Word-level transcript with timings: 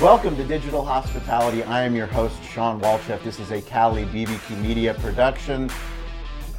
Welcome 0.00 0.36
to 0.36 0.44
Digital 0.44 0.84
Hospitality. 0.84 1.62
I 1.62 1.82
am 1.82 1.94
your 1.94 2.08
host, 2.08 2.42
Shawn 2.42 2.80
Walchef. 2.80 3.22
This 3.22 3.38
is 3.38 3.52
a 3.52 3.62
Cali 3.62 4.04
BBQ 4.06 4.60
Media 4.60 4.92
production. 4.94 5.70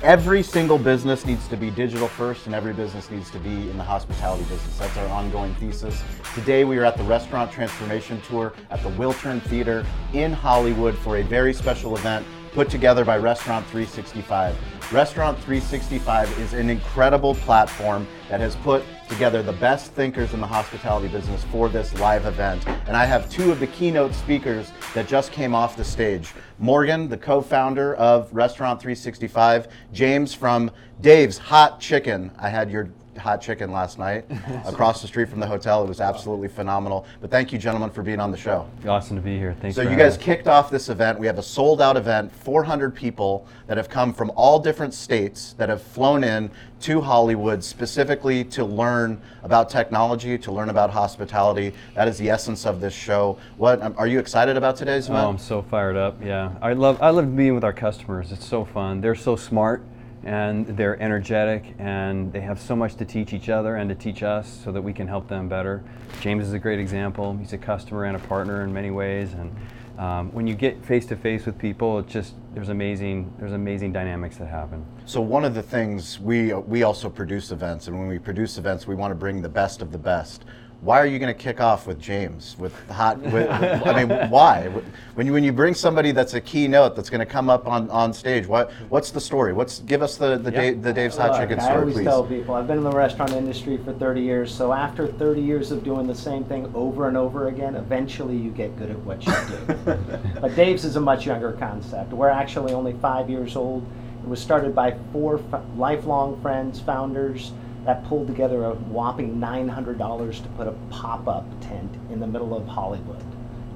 Every 0.01 0.41
single 0.41 0.77
business 0.77 1.25
needs 1.25 1.45
to 1.49 1.57
be 1.57 1.69
digital 1.69 2.07
first, 2.07 2.45
and 2.45 2.55
every 2.55 2.73
business 2.73 3.11
needs 3.11 3.29
to 3.31 3.39
be 3.39 3.69
in 3.69 3.77
the 3.77 3.83
hospitality 3.83 4.43
business. 4.43 4.77
That's 4.77 4.95
our 4.95 5.07
ongoing 5.09 5.53
thesis. 5.55 6.01
Today, 6.33 6.63
we 6.63 6.77
are 6.77 6.85
at 6.85 6.95
the 6.95 7.03
Restaurant 7.03 7.51
Transformation 7.51 8.21
Tour 8.21 8.53
at 8.69 8.81
the 8.83 8.89
Wiltern 8.91 9.41
Theater 9.41 9.85
in 10.13 10.31
Hollywood 10.31 10.97
for 10.97 11.17
a 11.17 11.21
very 11.21 11.53
special 11.53 11.97
event 11.97 12.25
put 12.53 12.69
together 12.69 13.03
by 13.03 13.17
Restaurant 13.17 13.65
365. 13.65 14.55
Restaurant 14.93 15.37
365 15.39 16.39
is 16.39 16.53
an 16.53 16.69
incredible 16.69 17.35
platform 17.35 18.07
that 18.29 18.39
has 18.39 18.55
put 18.55 18.81
together 19.07 19.41
the 19.41 19.53
best 19.53 19.91
thinkers 19.93 20.33
in 20.33 20.41
the 20.41 20.47
hospitality 20.47 21.07
business 21.07 21.43
for 21.45 21.69
this 21.69 21.93
live 21.99 22.25
event. 22.25 22.67
And 22.87 22.97
I 22.97 23.05
have 23.05 23.29
two 23.29 23.51
of 23.51 23.59
the 23.59 23.67
keynote 23.67 24.13
speakers 24.13 24.71
that 24.93 25.07
just 25.07 25.31
came 25.31 25.53
off 25.55 25.77
the 25.77 25.83
stage. 25.83 26.33
Morgan, 26.59 27.07
the 27.07 27.17
co-founder 27.17 27.95
of 27.95 28.33
Restaurant 28.33 28.81
365, 28.81 29.67
James 29.93 30.33
from 30.33 30.71
Dave's 31.01 31.37
Hot 31.37 31.79
Chicken. 31.79 32.31
I 32.39 32.49
had 32.49 32.69
your 32.71 32.89
hot 33.17 33.41
chicken 33.41 33.71
last 33.71 33.97
night 33.97 34.25
across 34.65 35.01
the 35.01 35.07
street 35.07 35.29
from 35.29 35.39
the 35.39 35.47
hotel. 35.47 35.83
It 35.83 35.87
was 35.87 36.01
absolutely 36.01 36.47
phenomenal. 36.47 37.05
But 37.21 37.31
thank 37.31 37.51
you, 37.51 37.59
gentlemen, 37.59 37.89
for 37.89 38.03
being 38.03 38.19
on 38.19 38.31
the 38.31 38.37
show. 38.37 38.67
Awesome 38.87 39.15
to 39.15 39.21
be 39.21 39.37
here. 39.37 39.55
Thanks. 39.59 39.75
So 39.75 39.83
for 39.83 39.89
you 39.89 39.95
guys 39.95 40.17
us. 40.17 40.23
kicked 40.23 40.47
off 40.47 40.69
this 40.69 40.89
event. 40.89 41.19
We 41.19 41.27
have 41.27 41.37
a 41.37 41.43
sold 41.43 41.81
out 41.81 41.97
event, 41.97 42.31
400 42.31 42.93
people 42.93 43.47
that 43.67 43.77
have 43.77 43.89
come 43.89 44.13
from 44.13 44.31
all 44.35 44.59
different 44.59 44.93
states 44.93 45.53
that 45.53 45.69
have 45.69 45.81
flown 45.81 46.23
in 46.23 46.51
to 46.81 47.01
Hollywood 47.01 47.63
specifically 47.63 48.43
to 48.43 48.63
learn 48.63 49.19
about 49.43 49.69
technology, 49.69 50.37
to 50.37 50.51
learn 50.51 50.69
about 50.69 50.89
hospitality. 50.91 51.73
That 51.95 52.07
is 52.07 52.17
the 52.17 52.29
essence 52.29 52.65
of 52.65 52.79
this 52.79 52.93
show. 52.93 53.37
What 53.57 53.81
um, 53.81 53.95
are 53.97 54.07
you 54.07 54.19
excited 54.19 54.57
about 54.57 54.75
today's 54.75 55.07
event? 55.07 55.25
Oh, 55.25 55.29
I'm 55.29 55.37
so 55.37 55.61
fired 55.63 55.95
up. 55.95 56.23
Yeah, 56.23 56.51
I 56.61 56.73
love 56.73 57.01
I 57.01 57.09
love 57.09 57.35
being 57.35 57.55
with 57.55 57.63
our 57.63 57.73
customers. 57.73 58.31
It's 58.31 58.45
so 58.45 58.65
fun. 58.65 59.01
They're 59.01 59.15
so 59.15 59.35
smart 59.35 59.83
and 60.25 60.65
they're 60.65 60.99
energetic 61.01 61.75
and 61.77 62.33
they 62.33 62.41
have 62.41 62.59
so 62.59 62.75
much 62.75 62.95
to 62.95 63.05
teach 63.05 63.31
each 63.31 63.47
other 63.47 63.75
and 63.75 63.87
to 63.89 63.95
teach 63.95 64.23
us 64.23 64.61
so 64.63 64.71
that 64.71 64.81
we 64.81 64.91
can 64.91 65.07
help 65.07 65.27
them 65.27 65.47
better. 65.47 65.83
James 66.19 66.47
is 66.47 66.53
a 66.53 66.59
great 66.59 66.79
example. 66.79 67.37
He's 67.37 67.53
a 67.53 67.57
customer 67.59 68.05
and 68.05 68.17
a 68.17 68.19
partner 68.19 68.63
in 68.63 68.73
many 68.73 68.89
ways. 68.89 69.33
And 69.33 69.55
um, 69.99 70.33
when 70.33 70.47
you 70.47 70.55
get 70.55 70.83
face 70.83 71.05
to 71.07 71.15
face 71.15 71.45
with 71.45 71.59
people, 71.59 71.99
it's 71.99 72.11
just 72.11 72.33
there's 72.53 72.69
amazing 72.69 73.31
there's 73.37 73.53
amazing 73.53 73.93
dynamics 73.93 74.37
that 74.37 74.47
happen. 74.47 74.83
So 75.05 75.21
one 75.21 75.45
of 75.45 75.53
the 75.53 75.63
things 75.63 76.19
we 76.19 76.53
we 76.53 76.83
also 76.83 77.09
produce 77.09 77.51
events, 77.51 77.87
and 77.87 77.97
when 77.97 78.07
we 78.07 78.17
produce 78.17 78.57
events, 78.57 78.87
we 78.87 78.95
want 78.95 79.11
to 79.11 79.15
bring 79.15 79.41
the 79.41 79.49
best 79.49 79.81
of 79.81 79.91
the 79.91 79.97
best. 79.97 80.43
Why 80.85 80.99
are 80.99 81.07
you 81.07 81.17
going 81.17 81.33
to 81.33 81.39
kick 81.43 81.59
off 81.59 81.87
with 81.87 81.99
James 81.99 82.55
with 82.59 82.71
hot? 82.91 83.19
With, 83.19 83.49
I 83.49 84.03
mean, 84.05 84.29
why? 84.29 84.67
When 85.15 85.25
you 85.25 85.33
when 85.33 85.43
you 85.43 85.51
bring 85.51 85.73
somebody 85.73 86.11
that's 86.11 86.35
a 86.35 86.41
keynote 86.41 86.95
that's 86.95 87.09
going 87.09 87.21
to 87.21 87.25
come 87.25 87.49
up 87.49 87.67
on, 87.67 87.89
on 87.89 88.13
stage, 88.13 88.45
what 88.45 88.71
what's 88.89 89.09
the 89.09 89.19
story? 89.19 89.51
What's 89.51 89.79
give 89.79 90.03
us 90.03 90.15
the 90.17 90.37
the, 90.37 90.51
Yeah. 90.51 90.61
Dave, 90.61 90.83
the 90.83 90.93
Dave's 90.93 91.17
Hot 91.17 91.31
Look, 91.31 91.39
Chicken 91.39 91.59
story, 91.59 91.75
I 91.75 91.79
always 91.79 91.95
please. 91.95 92.03
tell 92.03 92.23
people 92.23 92.53
I've 92.53 92.67
been 92.67 92.77
in 92.77 92.83
the 92.83 92.91
restaurant 92.91 93.31
industry 93.31 93.77
for 93.77 93.93
30 93.93 94.21
years. 94.21 94.53
So 94.53 94.73
after 94.73 95.07
30 95.07 95.41
years 95.41 95.71
of 95.71 95.83
doing 95.83 96.05
the 96.05 96.13
same 96.13 96.43
thing 96.43 96.71
over 96.75 97.07
and 97.07 97.17
over 97.17 97.47
again, 97.47 97.75
eventually 97.75 98.37
you 98.37 98.51
get 98.51 98.77
good 98.77 98.91
at 98.91 98.99
what 98.99 99.25
you 99.25 99.33
do. 99.33 99.97
but 100.39 100.55
Dave's 100.55 100.85
is 100.85 100.97
a 100.97 101.01
much 101.01 101.25
younger 101.25 101.53
concept. 101.53 102.13
We're 102.13 102.29
actually 102.29 102.73
only 102.73 102.93
five 103.01 103.27
years 103.27 103.55
old. 103.55 103.83
It 104.21 104.29
was 104.29 104.39
started 104.39 104.75
by 104.75 104.95
four 105.11 105.39
f- 105.51 105.63
lifelong 105.75 106.39
friends, 106.43 106.79
founders 106.79 107.53
that 107.85 108.03
pulled 108.05 108.27
together 108.27 108.65
a 108.65 108.73
whopping 108.73 109.37
$900 109.37 110.43
to 110.43 110.49
put 110.49 110.67
a 110.67 110.73
pop-up 110.89 111.45
tent 111.61 111.95
in 112.11 112.19
the 112.19 112.27
middle 112.27 112.55
of 112.55 112.67
Hollywood, 112.67 113.23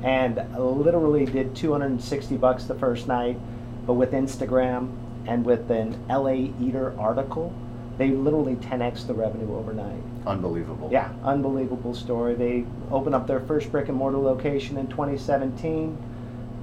and 0.04 0.44
literally 0.58 1.26
did 1.26 1.56
260 1.56 2.38
bucks 2.38 2.66
the 2.66 2.76
first 2.76 3.08
night. 3.08 3.38
But 3.86 3.94
with 3.94 4.12
Instagram 4.12 4.96
and 5.28 5.46
with 5.46 5.70
an 5.70 5.96
LA 6.08 6.52
Eater 6.60 7.00
article, 7.00 7.54
they 7.98 8.10
literally 8.10 8.56
10x 8.56 9.06
the 9.06 9.14
revenue 9.14 9.56
overnight. 9.56 10.02
Unbelievable. 10.26 10.89
Yeah, 10.92 11.12
unbelievable 11.23 11.94
story. 11.94 12.36
They 12.36 12.66
opened 12.92 13.16
up 13.16 13.28
their 13.28 13.42
first 13.42 13.72
brick 13.72 13.89
and 13.89 13.98
mortar 13.98 14.17
location 14.17 14.78
in 14.78 14.88
2017. 14.88 15.98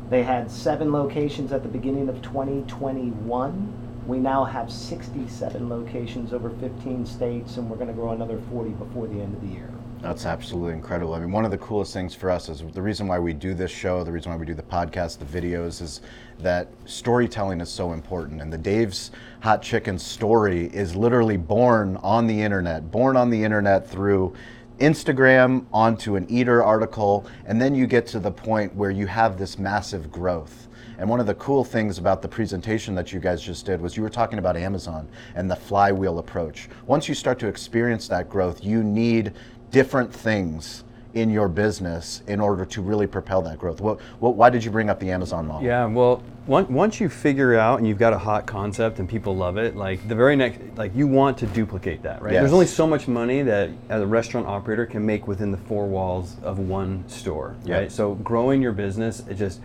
They 0.09 0.23
had 0.23 0.51
seven 0.51 0.93
locations 0.93 1.53
at 1.53 1.63
the 1.63 1.69
beginning 1.69 2.09
of 2.09 2.23
2021. 2.23 3.86
We 4.07 4.19
now 4.19 4.45
have 4.45 4.71
67 4.71 5.69
locations 5.69 6.33
over 6.33 6.51
15 6.51 7.05
states, 7.05 7.57
and 7.57 7.69
we're 7.69 7.75
going 7.77 7.89
to 7.89 7.93
grow 7.93 8.13
another 8.13 8.41
40 8.53 8.71
before 8.71 9.09
the 9.09 9.21
end 9.21 9.35
of 9.35 9.41
the 9.41 9.53
year. 9.53 9.69
That's 10.01 10.27
absolutely 10.27 10.75
incredible. 10.75 11.15
I 11.15 11.19
mean, 11.19 11.33
one 11.33 11.45
of 11.45 11.51
the 11.51 11.59
coolest 11.59 11.93
things 11.93 12.15
for 12.15 12.31
us 12.31 12.49
is 12.49 12.63
the 12.73 12.83
reason 12.83 13.09
why 13.09 13.19
we 13.19 13.33
do 13.33 13.53
this 13.53 13.73
show, 13.73 14.05
the 14.05 14.13
reason 14.13 14.31
why 14.31 14.39
we 14.39 14.47
do 14.47 14.55
the 14.55 14.63
podcast, 14.63 15.19
the 15.19 15.25
videos, 15.25 15.83
is 15.83 16.03
that 16.39 16.69
storytelling 16.85 17.61
is 17.61 17.69
so 17.69 17.93
important. 17.93 18.41
And 18.41 18.53
the 18.53 18.59
Dave's 18.59 19.11
Hot 19.41 19.61
Chicken 19.61 19.99
story 19.99 20.67
is 20.67 20.95
literally 20.95 21.37
born 21.37 21.97
on 21.97 22.29
the 22.29 22.41
internet, 22.41 22.93
born 22.93 23.17
on 23.17 23.29
the 23.29 23.43
internet 23.43 23.91
through 23.91 24.35
Instagram 24.79 25.67
onto 25.73 26.15
an 26.15 26.31
Eater 26.31 26.63
article, 26.63 27.27
and 27.45 27.61
then 27.61 27.75
you 27.75 27.89
get 27.89 28.07
to 28.09 28.21
the 28.21 28.31
point 28.31 28.73
where 28.77 28.93
you 28.93 29.09
have 29.09 29.37
this 29.37 29.59
massive 29.59 30.13
growth. 30.13 30.66
And 30.99 31.09
one 31.09 31.21
of 31.21 31.27
the 31.27 31.35
cool 31.35 31.65
things 31.65 31.99
about 31.99 32.23
the 32.23 32.29
presentation 32.29 32.95
that 32.95 33.13
you 33.13 33.21
guys 33.21 33.43
just 33.43 33.67
did 33.67 33.81
was 33.81 33.97
you 33.97 34.03
were 34.03 34.11
talking 34.11 34.39
about 34.39 34.57
Amazon 34.57 35.09
and 35.35 35.51
the 35.51 35.57
flywheel 35.57 36.19
approach. 36.19 36.69
Once 36.87 37.09
you 37.09 37.15
start 37.15 37.39
to 37.41 37.49
experience 37.49 38.09
that 38.09 38.29
growth, 38.29 38.65
you 38.65 38.83
need 38.83 39.33
different 39.71 40.13
things 40.13 40.85
in 41.15 41.31
your 41.31 41.49
business 41.49 42.23
in 42.27 42.41
order 42.41 42.67
to 42.67 42.83
really 42.83 43.07
propel 43.07 43.41
that 43.41 43.59
growth. 43.59 43.81
What, 43.81 44.01
what, 44.21 44.35
why 44.37 44.51
did 44.51 44.63
you 44.63 44.71
bring 44.71 44.91
up 44.91 45.01
the 45.01 45.11
Amazon 45.11 45.47
model? 45.47 45.67
Yeah, 45.67 45.87
well, 45.87 46.23
once 46.47 46.69
once 46.69 47.01
you 47.01 47.09
figure 47.09 47.59
out 47.59 47.79
and 47.79 47.89
you've 47.89 47.99
got 47.99 48.13
a 48.13 48.19
hot 48.19 48.47
concept 48.47 48.99
and 48.99 49.09
people 49.09 49.35
love 49.35 49.57
it, 49.57 49.75
like 49.77 50.07
the 50.09 50.15
very 50.15 50.37
next, 50.37 50.61
like 50.77 50.95
you 50.95 51.07
want 51.07 51.39
to 51.39 51.47
duplicate 51.47 52.03
that, 52.03 52.21
right? 52.21 52.35
Yes. 52.35 52.43
There's 52.43 52.53
only 52.53 52.67
so 52.67 52.87
much 52.87 53.09
money 53.09 53.41
that 53.43 53.71
as 53.89 54.03
a 54.03 54.07
restaurant 54.07 54.47
operator 54.47 54.85
can 54.85 55.05
make 55.07 55.27
within 55.27 55.51
the 55.51 55.57
four 55.57 55.87
walls 55.87 56.37
of 56.43 56.59
one 56.59 57.03
store, 57.09 57.57
Yeah. 57.65 57.79
right? 57.79 57.93
So 57.93 58.15
growing 58.17 58.61
your 58.61 58.73
business, 58.73 59.21
it 59.29 59.35
just 59.35 59.61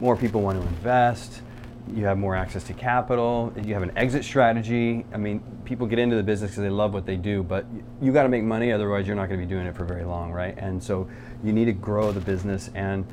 more 0.00 0.16
people 0.16 0.40
want 0.42 0.60
to 0.60 0.66
invest. 0.66 1.42
You 1.94 2.04
have 2.04 2.18
more 2.18 2.36
access 2.36 2.64
to 2.64 2.74
capital. 2.74 3.52
You 3.64 3.72
have 3.74 3.82
an 3.82 3.92
exit 3.96 4.24
strategy. 4.24 5.06
I 5.12 5.16
mean, 5.16 5.40
people 5.64 5.86
get 5.86 5.98
into 5.98 6.16
the 6.16 6.22
business 6.22 6.50
because 6.50 6.62
they 6.62 6.68
love 6.70 6.92
what 6.92 7.06
they 7.06 7.16
do, 7.16 7.42
but 7.42 7.64
you 8.02 8.12
got 8.12 8.24
to 8.24 8.28
make 8.28 8.42
money, 8.42 8.72
otherwise 8.72 9.06
you're 9.06 9.16
not 9.16 9.28
going 9.28 9.40
to 9.40 9.46
be 9.46 9.48
doing 9.48 9.66
it 9.66 9.74
for 9.74 9.84
very 9.84 10.04
long, 10.04 10.30
right? 10.30 10.54
And 10.58 10.82
so 10.82 11.08
you 11.42 11.52
need 11.52 11.64
to 11.66 11.72
grow 11.72 12.12
the 12.12 12.20
business 12.20 12.70
and. 12.74 13.06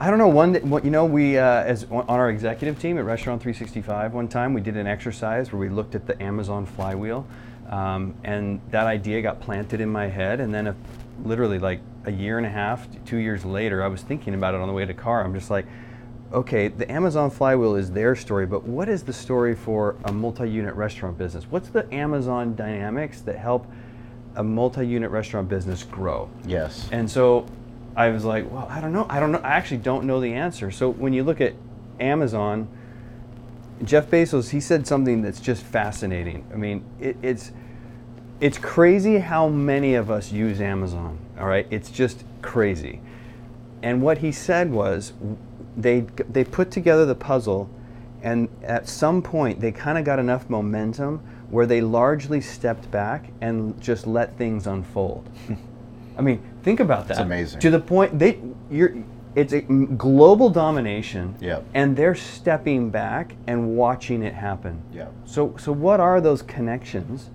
I 0.00 0.10
don't 0.10 0.18
know. 0.20 0.28
One, 0.28 0.54
what- 0.70 0.84
you 0.84 0.92
know, 0.92 1.04
we 1.04 1.38
uh, 1.38 1.64
as 1.64 1.84
on 1.90 2.04
our 2.06 2.30
executive 2.30 2.78
team 2.78 2.98
at 2.98 3.04
Restaurant 3.04 3.42
365, 3.42 4.14
one 4.14 4.28
time 4.28 4.54
we 4.54 4.60
did 4.60 4.76
an 4.76 4.86
exercise 4.86 5.52
where 5.52 5.58
we 5.58 5.68
looked 5.68 5.96
at 5.96 6.06
the 6.06 6.22
Amazon 6.22 6.66
flywheel, 6.66 7.26
um, 7.68 8.14
and 8.22 8.60
that 8.70 8.86
idea 8.86 9.20
got 9.22 9.40
planted 9.40 9.80
in 9.80 9.88
my 9.88 10.06
head. 10.06 10.38
And 10.38 10.54
then, 10.54 10.68
a, 10.68 10.76
literally, 11.24 11.58
like 11.58 11.80
a 12.04 12.12
year 12.12 12.38
and 12.38 12.46
a 12.46 12.48
half, 12.48 12.86
two 13.06 13.16
years 13.16 13.44
later, 13.44 13.82
I 13.82 13.88
was 13.88 14.00
thinking 14.02 14.34
about 14.34 14.54
it 14.54 14.60
on 14.60 14.68
the 14.68 14.72
way 14.72 14.86
to 14.86 14.94
car. 14.94 15.24
I'm 15.24 15.34
just 15.34 15.50
like, 15.50 15.66
okay, 16.32 16.68
the 16.68 16.90
Amazon 16.90 17.30
flywheel 17.30 17.74
is 17.74 17.90
their 17.90 18.14
story, 18.14 18.46
but 18.46 18.64
what 18.64 18.88
is 18.88 19.02
the 19.02 19.12
story 19.12 19.54
for 19.54 19.96
a 20.04 20.12
multi-unit 20.12 20.74
restaurant 20.74 21.16
business? 21.16 21.44
What's 21.48 21.70
the 21.70 21.92
Amazon 21.92 22.54
dynamics 22.54 23.20
that 23.22 23.38
help 23.38 23.66
a 24.36 24.44
multi-unit 24.44 25.10
restaurant 25.10 25.48
business 25.48 25.82
grow? 25.82 26.28
Yes. 26.46 26.88
And 26.92 27.10
so 27.10 27.46
I 27.96 28.10
was 28.10 28.24
like, 28.24 28.50
well, 28.50 28.66
I 28.70 28.80
don't 28.80 28.92
know. 28.92 29.06
I 29.08 29.20
don't 29.20 29.32
know. 29.32 29.38
I 29.38 29.50
actually 29.50 29.78
don't 29.78 30.04
know 30.04 30.20
the 30.20 30.34
answer. 30.34 30.70
So 30.70 30.90
when 30.90 31.12
you 31.12 31.24
look 31.24 31.40
at 31.40 31.54
Amazon, 31.98 32.68
Jeff 33.82 34.08
Bezos, 34.08 34.50
he 34.50 34.60
said 34.60 34.86
something 34.86 35.22
that's 35.22 35.40
just 35.40 35.62
fascinating. 35.62 36.44
I 36.52 36.56
mean, 36.56 36.84
it, 37.00 37.16
it's 37.22 37.52
it's 38.40 38.58
crazy 38.58 39.18
how 39.18 39.48
many 39.48 39.94
of 39.94 40.10
us 40.10 40.30
use 40.30 40.60
Amazon. 40.60 41.18
All 41.38 41.46
right, 41.46 41.66
it's 41.70 41.90
just 41.90 42.22
crazy. 42.40 43.00
And 43.82 44.02
what 44.02 44.18
he 44.18 44.30
said 44.30 44.70
was, 44.70 45.12
they 45.76 46.00
they 46.30 46.44
put 46.44 46.70
together 46.70 47.06
the 47.06 47.14
puzzle, 47.14 47.70
and 48.22 48.48
at 48.62 48.88
some 48.88 49.22
point 49.22 49.60
they 49.60 49.72
kind 49.72 49.98
of 49.98 50.04
got 50.04 50.18
enough 50.18 50.48
momentum 50.48 51.20
where 51.50 51.66
they 51.66 51.80
largely 51.80 52.40
stepped 52.40 52.90
back 52.90 53.30
and 53.40 53.80
just 53.80 54.06
let 54.06 54.36
things 54.36 54.66
unfold. 54.66 55.28
I 56.18 56.20
mean, 56.20 56.42
think 56.62 56.80
about 56.80 57.08
that. 57.08 57.14
It's 57.14 57.20
amazing. 57.20 57.60
To 57.60 57.70
the 57.70 57.80
point 57.80 58.18
they 58.18 58.40
you're 58.70 58.94
it's 59.34 59.52
a 59.52 59.60
global 59.60 60.50
domination. 60.50 61.36
Yep. 61.40 61.64
And 61.74 61.96
they're 61.96 62.16
stepping 62.16 62.90
back 62.90 63.36
and 63.46 63.76
watching 63.76 64.22
it 64.22 64.34
happen. 64.34 64.82
Yep. 64.92 65.12
So 65.24 65.54
so 65.58 65.70
what 65.72 66.00
are 66.00 66.20
those 66.20 66.42
connections 66.42 67.30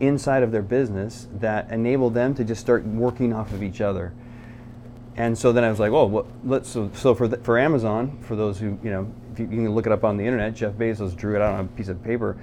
inside 0.00 0.42
of 0.42 0.52
their 0.52 0.62
business 0.62 1.28
that 1.34 1.70
enable 1.70 2.10
them 2.10 2.34
to 2.34 2.44
just 2.44 2.60
start 2.60 2.84
working 2.84 3.32
off 3.32 3.52
of 3.52 3.62
each 3.62 3.80
other? 3.80 4.12
And 5.18 5.36
so 5.36 5.50
then 5.50 5.64
I 5.64 5.70
was 5.70 5.80
like, 5.80 5.90
oh, 5.90 6.06
what, 6.06 6.26
let's 6.44 6.68
so, 6.68 6.90
so 6.94 7.12
for 7.12 7.26
the, 7.26 7.38
for 7.38 7.58
Amazon, 7.58 8.18
for 8.22 8.36
those 8.36 8.58
who 8.60 8.78
you 8.84 8.90
know, 8.90 9.12
if 9.32 9.40
you, 9.40 9.46
you 9.46 9.56
can 9.56 9.74
look 9.74 9.84
it 9.84 9.90
up 9.90 10.04
on 10.04 10.16
the 10.16 10.24
internet, 10.24 10.54
Jeff 10.54 10.74
Bezos 10.74 11.14
drew 11.14 11.34
it 11.34 11.42
out 11.42 11.54
on 11.54 11.64
a 11.64 11.68
piece 11.68 11.88
of 11.88 12.02
paper. 12.04 12.38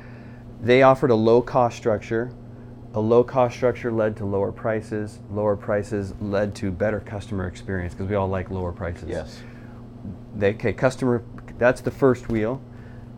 They 0.62 0.84
offered 0.84 1.10
a 1.10 1.16
low 1.16 1.42
cost 1.42 1.78
structure, 1.78 2.32
a 2.94 3.00
low 3.00 3.24
cost 3.24 3.56
structure 3.56 3.94
led 3.94 4.18
to 4.18 4.26
lower 4.26 4.52
prices. 4.52 5.20
Lower 5.32 5.56
prices 5.56 6.14
led 6.20 6.54
to 6.56 6.70
better 6.70 7.00
customer 7.00 7.48
experience 7.48 7.94
because 7.94 8.10
we 8.10 8.16
all 8.16 8.28
like 8.28 8.52
lower 8.52 8.74
prices. 8.74 9.08
Yes. 9.08 9.42
They, 10.36 10.54
okay, 10.56 10.74
customer, 10.74 11.24
that's 11.58 11.80
the 11.80 11.92
first 11.92 12.28
wheel. 12.28 12.62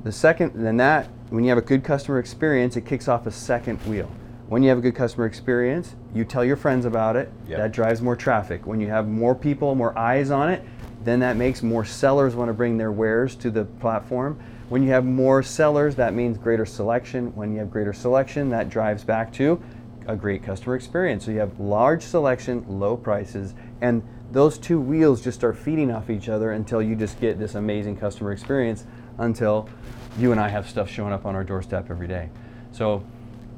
The 0.04 0.12
second, 0.12 0.54
then 0.54 0.78
that, 0.78 1.10
when 1.30 1.44
you 1.44 1.50
have 1.50 1.58
a 1.58 1.64
good 1.64 1.84
customer 1.84 2.20
experience, 2.20 2.78
it 2.78 2.86
kicks 2.86 3.08
off 3.08 3.26
a 3.26 3.32
second 3.32 3.78
wheel. 3.88 4.12
When 4.48 4.64
you 4.64 4.70
have 4.70 4.78
a 4.78 4.82
good 4.82 4.96
customer 4.96 5.26
experience, 5.26 5.96
you 6.14 6.24
tell 6.24 6.46
your 6.46 6.56
friends 6.56 6.86
about 6.86 7.18
it. 7.18 7.32
Yep. 7.48 7.58
That 7.58 7.72
drives 7.74 8.02
more 8.02 8.16
traffic. 8.16 8.66
When 8.66 8.80
you 8.80 8.88
have 8.88 9.08
more 9.08 9.36
people, 9.36 9.76
more 9.76 9.98
eyes 9.98 10.32
on 10.32 10.50
it, 10.50 10.64
then 11.04 11.20
that 11.20 11.36
makes 11.36 11.62
more 11.62 11.84
sellers 11.84 12.34
want 12.34 12.50
to 12.50 12.54
bring 12.54 12.78
their 12.78 12.92
wares 12.92 13.36
to 13.38 13.52
the 13.52 13.66
platform. 13.66 14.40
When 14.70 14.84
you 14.84 14.90
have 14.92 15.06
more 15.06 15.44
sellers, 15.44 15.96
that 15.96 16.14
means 16.14 16.38
greater 16.38 16.66
selection. 16.66 17.36
When 17.36 17.52
you 17.52 17.60
have 17.60 17.70
greater 17.70 17.94
selection, 17.94 18.50
that 18.50 18.70
drives 18.70 19.04
back 19.04 19.34
to 19.34 19.62
a 20.08 20.16
great 20.16 20.44
customer 20.44 20.76
experience. 20.76 21.26
So 21.26 21.32
you 21.32 21.40
have 21.40 21.60
large 21.60 22.02
selection, 22.02 22.66
low 22.68 22.96
prices, 22.96 23.54
and 23.82 24.02
those 24.32 24.58
two 24.58 24.80
wheels 24.80 25.22
just 25.22 25.38
start 25.38 25.58
feeding 25.58 25.92
off 25.92 26.10
each 26.10 26.30
other 26.30 26.52
until 26.52 26.82
you 26.82 26.96
just 26.96 27.20
get 27.20 27.38
this 27.40 27.56
amazing 27.56 27.98
customer 27.98 28.32
experience 28.32 28.86
until 29.18 29.70
you 30.18 30.32
and 30.32 30.40
I 30.40 30.50
have 30.50 30.70
stuff 30.70 30.90
showing 30.90 31.14
up 31.14 31.26
on 31.26 31.36
our 31.36 31.44
doorstep 31.44 31.90
every 31.90 32.08
day. 32.08 32.30
So 32.72 33.04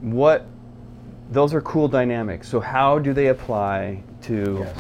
what 0.02 0.46
those 1.31 1.54
are 1.54 1.62
cool 1.62 1.88
dynamics. 1.88 2.48
So 2.50 2.60
how 2.60 3.00
do 3.00 3.14
they 3.14 3.28
apply 3.28 4.04
to 4.24 4.60
Yes. 4.60 4.76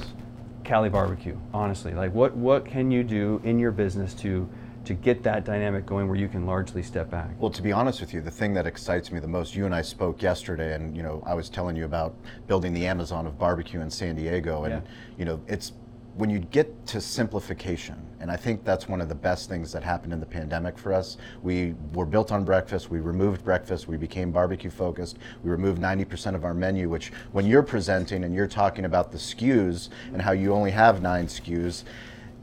Cali 0.63 0.89
barbecue? 0.89 1.37
Honestly, 1.53 1.93
like 1.93 2.13
what 2.13 2.35
what 2.35 2.65
can 2.65 2.91
you 2.91 3.03
do 3.03 3.41
in 3.43 3.59
your 3.59 3.71
business 3.71 4.13
to 4.15 4.47
to 4.85 4.93
get 4.93 5.21
that 5.23 5.45
dynamic 5.45 5.85
going 5.85 6.07
where 6.07 6.15
you 6.17 6.27
can 6.27 6.45
largely 6.45 6.81
step 6.81 7.09
back? 7.11 7.29
Well, 7.37 7.51
to 7.51 7.61
be 7.61 7.71
honest 7.71 7.99
with 8.01 8.13
you, 8.13 8.21
the 8.21 8.31
thing 8.31 8.53
that 8.55 8.65
excites 8.65 9.11
me 9.11 9.19
the 9.19 9.27
most, 9.27 9.53
you 9.55 9.65
and 9.65 9.75
I 9.75 9.81
spoke 9.81 10.21
yesterday, 10.21 10.73
and 10.73 10.95
you 10.95 11.03
know, 11.03 11.21
I 11.25 11.33
was 11.35 11.49
telling 11.49 11.75
you 11.75 11.85
about 11.85 12.15
building 12.47 12.73
the 12.73 12.87
Amazon 12.87 13.27
of 13.27 13.37
barbecue 13.37 13.81
in 13.81 13.89
San 13.91 14.15
Diego, 14.15 14.63
and 14.63 14.73
Yeah. 14.73 14.81
you 15.17 15.25
know, 15.25 15.39
it's 15.47 15.73
when 16.15 16.29
you 16.29 16.39
get 16.39 16.85
to 16.87 16.99
simplification, 16.99 17.95
and 18.19 18.29
I 18.29 18.35
think 18.35 18.65
that's 18.65 18.89
one 18.89 18.99
of 18.99 19.07
the 19.07 19.15
best 19.15 19.47
things 19.47 19.71
that 19.71 19.83
happened 19.83 20.11
in 20.11 20.19
the 20.19 20.25
pandemic 20.25 20.77
for 20.77 20.93
us. 20.93 21.17
We 21.41 21.75
were 21.93 22.05
built 22.05 22.31
on 22.31 22.43
breakfast. 22.43 22.89
We 22.89 22.99
removed 22.99 23.43
breakfast. 23.43 23.87
We 23.87 23.95
became 23.95 24.31
barbecue 24.31 24.69
focused. 24.69 25.17
We 25.43 25.49
removed 25.49 25.81
90% 25.81 26.35
of 26.35 26.43
our 26.43 26.53
menu, 26.53 26.89
which 26.89 27.11
when 27.31 27.45
you're 27.45 27.63
presenting 27.63 28.23
and 28.25 28.33
you're 28.33 28.47
talking 28.47 28.85
about 28.85 29.11
the 29.11 29.17
SKUs 29.17 29.89
and 30.11 30.21
how 30.21 30.31
you 30.31 30.53
only 30.53 30.71
have 30.71 31.01
nine 31.01 31.27
SKUs, 31.27 31.83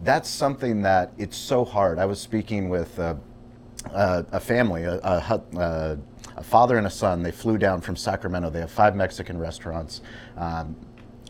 that's 0.02 0.28
something 0.28 0.82
that 0.82 1.12
it's 1.18 1.36
so 1.36 1.64
hard. 1.64 1.98
I 1.98 2.06
was 2.06 2.20
speaking 2.20 2.68
with. 2.68 2.98
Uh, 2.98 3.16
uh, 3.92 4.24
a 4.32 4.40
family, 4.40 4.82
a, 4.82 4.98
a, 4.98 5.20
hu- 5.20 5.58
uh, 5.58 5.96
a 6.36 6.42
father 6.42 6.76
and 6.76 6.88
a 6.88 6.90
son. 6.90 7.22
They 7.22 7.30
flew 7.30 7.56
down 7.56 7.80
from 7.80 7.94
Sacramento. 7.94 8.50
They 8.50 8.58
have 8.58 8.70
five 8.70 8.96
Mexican 8.96 9.38
restaurants, 9.38 10.00
um, 10.36 10.74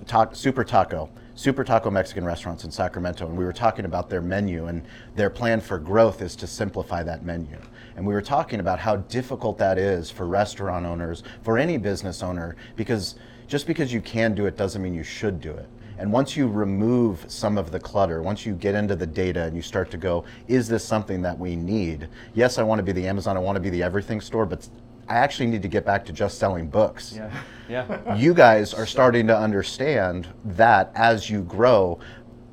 ta- 0.06 0.32
Super 0.32 0.64
Taco, 0.64 1.10
Super 1.36 1.64
Taco 1.64 1.90
Mexican 1.90 2.24
restaurants 2.24 2.64
in 2.64 2.70
Sacramento. 2.70 3.26
And 3.26 3.36
we 3.36 3.44
were 3.44 3.52
talking 3.52 3.84
about 3.84 4.08
their 4.08 4.22
menu, 4.22 4.66
and 4.66 4.82
their 5.14 5.28
plan 5.28 5.60
for 5.60 5.78
growth 5.78 6.22
is 6.22 6.34
to 6.36 6.46
simplify 6.46 7.02
that 7.02 7.26
menu. 7.26 7.58
And 7.94 8.06
we 8.06 8.14
were 8.14 8.22
talking 8.22 8.58
about 8.58 8.78
how 8.78 8.96
difficult 8.96 9.58
that 9.58 9.76
is 9.76 10.10
for 10.10 10.26
restaurant 10.26 10.86
owners, 10.86 11.22
for 11.42 11.58
any 11.58 11.76
business 11.76 12.22
owner, 12.22 12.56
because 12.74 13.16
just 13.46 13.66
because 13.66 13.92
you 13.92 14.00
can 14.00 14.34
do 14.34 14.46
it 14.46 14.56
doesn't 14.56 14.82
mean 14.82 14.94
you 14.94 15.04
should 15.04 15.38
do 15.42 15.52
it. 15.52 15.68
And 15.98 16.10
once 16.10 16.38
you 16.38 16.48
remove 16.48 17.24
some 17.28 17.58
of 17.58 17.70
the 17.70 17.80
clutter, 17.80 18.22
once 18.22 18.46
you 18.46 18.54
get 18.54 18.74
into 18.74 18.96
the 18.96 19.06
data 19.06 19.44
and 19.44 19.54
you 19.54 19.62
start 19.62 19.90
to 19.90 19.98
go, 19.98 20.24
is 20.48 20.68
this 20.68 20.84
something 20.84 21.20
that 21.22 21.38
we 21.38 21.54
need? 21.54 22.08
Yes, 22.34 22.56
I 22.56 22.62
want 22.62 22.78
to 22.78 22.82
be 22.82 22.92
the 22.92 23.06
Amazon, 23.06 23.36
I 23.36 23.40
want 23.40 23.56
to 23.56 23.60
be 23.60 23.70
the 23.70 23.82
everything 23.82 24.22
store, 24.22 24.46
but 24.46 24.66
I 25.08 25.14
actually 25.14 25.46
need 25.46 25.62
to 25.62 25.68
get 25.68 25.84
back 25.84 26.04
to 26.06 26.12
just 26.12 26.38
selling 26.38 26.68
books. 26.68 27.12
Yeah. 27.14 27.30
Yeah. 27.68 28.14
You 28.14 28.32
guys 28.32 28.72
are 28.72 28.86
starting 28.86 29.26
to 29.26 29.36
understand 29.36 30.28
that 30.44 30.92
as 30.94 31.28
you 31.28 31.42
grow, 31.42 31.98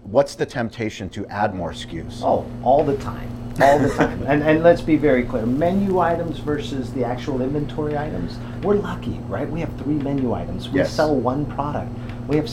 what's 0.02 0.34
the 0.34 0.44
temptation 0.44 1.08
to 1.12 1.24
add 1.28 1.54
more 1.54 1.70
SKUs? 1.72 2.22
Oh, 2.24 2.50
all 2.64 2.84
the 2.84 2.98
time, 2.98 3.30
all 3.62 3.78
the 3.78 3.94
time. 3.94 4.24
and 4.26 4.42
and 4.42 4.64
let's 4.64 4.82
be 4.82 4.96
very 4.96 5.24
clear: 5.24 5.46
menu 5.46 6.00
items 6.00 6.40
versus 6.40 6.92
the 6.94 7.06
actual 7.06 7.44
inventory 7.44 7.96
items. 7.96 8.40
We're 8.64 8.74
lucky, 8.74 9.20
right? 9.30 9.48
We 9.48 9.60
have 9.60 9.72
three 9.78 9.94
menu 10.00 10.34
items. 10.34 10.70
We 10.70 10.80
Yes. 10.80 10.92
sell 10.92 11.16
one 11.16 11.46
product. 11.46 11.92
We 12.28 12.38
have 12.38 12.50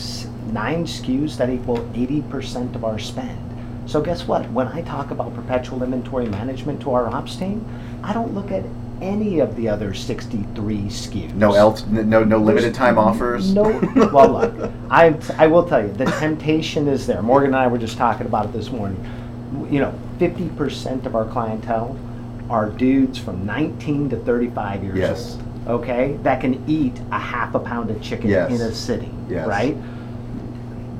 nine 0.53 0.85
SKUs 0.85 1.37
that 1.37 1.49
equal 1.49 1.77
80% 1.95 2.75
of 2.75 2.85
our 2.85 2.99
spend. 2.99 3.39
So 3.87 4.01
guess 4.01 4.27
what? 4.27 4.47
When 4.51 4.67
I 4.67 4.83
talk 4.83 5.09
about 5.09 5.33
perpetual 5.33 5.81
inventory 5.81 6.27
management 6.27 6.79
to 6.81 6.93
our 6.93 7.07
ops 7.07 7.35
team, 7.37 7.65
I 8.03 8.13
don't 8.13 8.35
look 8.35 8.51
at 8.51 8.63
any 9.01 9.39
of 9.39 9.55
the 9.55 9.67
other 9.67 9.93
63 9.93 10.77
SKUs. 10.85 11.33
No 11.33 11.53
else, 11.53 11.85
no 11.87 12.23
no 12.23 12.37
limited 12.37 12.73
time 12.73 12.97
offers. 12.97 13.53
No. 13.53 13.63
Well, 14.13 14.29
look, 14.31 14.71
I 14.89 15.17
I 15.37 15.47
will 15.47 15.67
tell 15.67 15.81
you, 15.85 15.91
the 15.93 16.05
temptation 16.05 16.87
is 16.87 17.07
there. 17.07 17.21
Morgan 17.21 17.47
and 17.47 17.55
I 17.55 17.67
were 17.67 17.77
just 17.77 17.97
talking 17.97 18.27
about 18.27 18.45
it 18.45 18.53
this 18.53 18.69
morning. 18.69 19.03
You 19.69 19.79
know, 19.79 19.93
50% 20.19 21.05
of 21.05 21.15
our 21.15 21.25
clientele 21.25 21.97
are 22.49 22.69
dudes 22.69 23.17
from 23.17 23.45
19 23.45 24.09
to 24.11 24.17
35 24.17 24.83
years 24.83 24.97
Yes. 24.97 25.37
old. 25.67 25.81
Okay, 25.83 26.17
that 26.23 26.41
can 26.41 26.63
eat 26.67 26.99
a 27.11 27.19
half 27.19 27.53
a 27.55 27.59
pound 27.59 27.89
of 27.89 28.01
chicken 28.01 28.29
Yes. 28.29 28.51
in 28.51 28.61
a 28.61 28.73
sitting. 28.73 29.25
Yes. 29.29 29.47
Right. 29.47 29.77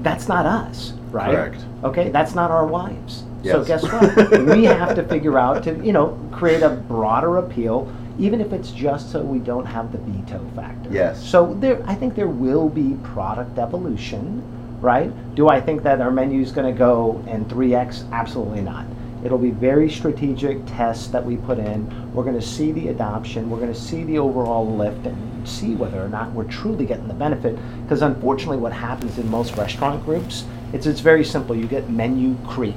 That's 0.04 0.28
not 0.28 0.46
us, 0.46 0.94
right? 1.12 1.32
Correct. 1.36 1.66
Okay, 1.84 2.10
that's 2.10 2.36
not 2.36 2.52
our 2.52 2.66
wives. 2.66 3.24
So 3.44 3.64
guess 3.64 3.84
what? 3.84 4.32
we 4.56 4.64
have 4.66 4.96
to 4.96 5.04
figure 5.04 5.38
out 5.38 5.64
to 5.64 5.84
you 5.84 5.94
know 5.94 6.18
create 6.32 6.62
a 6.62 6.70
broader 6.70 7.38
appeal, 7.38 7.92
even 8.20 8.42
if 8.42 8.54
it's 8.54 8.72
just 8.72 9.12
so 9.12 9.22
we 9.22 9.40
don't 9.40 9.66
have 9.66 9.92
the 9.92 9.98
veto 10.00 10.46
factor. 10.56 10.90
Yes. 10.92 11.24
So 11.24 11.54
there, 11.56 11.84
I 11.88 11.96
think 11.96 12.16
there 12.16 12.28
will 12.28 12.70
be 12.70 12.98
product 13.04 13.58
evolution, 13.58 14.44
right? 14.82 15.12
Do 15.36 15.50
I 15.50 15.60
think 15.60 15.84
that 15.84 16.02
our 16.02 16.12
menu 16.12 16.42
is 16.42 16.52
going 16.52 16.72
to 16.72 16.78
go 16.78 17.24
in 17.28 17.46
3x? 17.46 18.12
Absolutely 18.12 18.62
not. 18.62 18.86
It'll 19.24 19.38
be 19.38 19.52
very 19.52 19.90
strategic 19.90 20.66
tests 20.66 21.08
that 21.08 21.24
we 21.24 21.38
put 21.38 21.60
in. 21.60 22.14
We're 22.14 22.24
going 22.24 22.40
to 22.40 22.46
see 22.46 22.72
the 22.72 22.88
adoption. 22.88 23.50
We're 23.50 23.60
going 23.60 23.74
to 23.74 23.80
see 23.80 24.04
the 24.04 24.18
overall 24.18 24.76
lift 24.76 25.06
and 25.06 25.48
see 25.48 25.76
whether 25.76 26.04
or 26.04 26.10
not 26.10 26.32
we're 26.32 26.46
truly 26.46 26.86
getting 26.86 27.08
the 27.08 27.14
benefit. 27.14 27.58
Because 27.84 28.02
unfortunately, 28.02 28.58
what 28.58 28.74
happens 28.74 29.20
in 29.20 29.30
most 29.30 29.56
restaurant 29.58 30.04
groups, 30.06 30.46
it's 30.74 30.88
it's 30.88 31.02
very 31.02 31.24
simple. 31.24 31.56
You 31.56 31.68
get 31.68 31.90
menu 31.90 32.36
creep, 32.48 32.76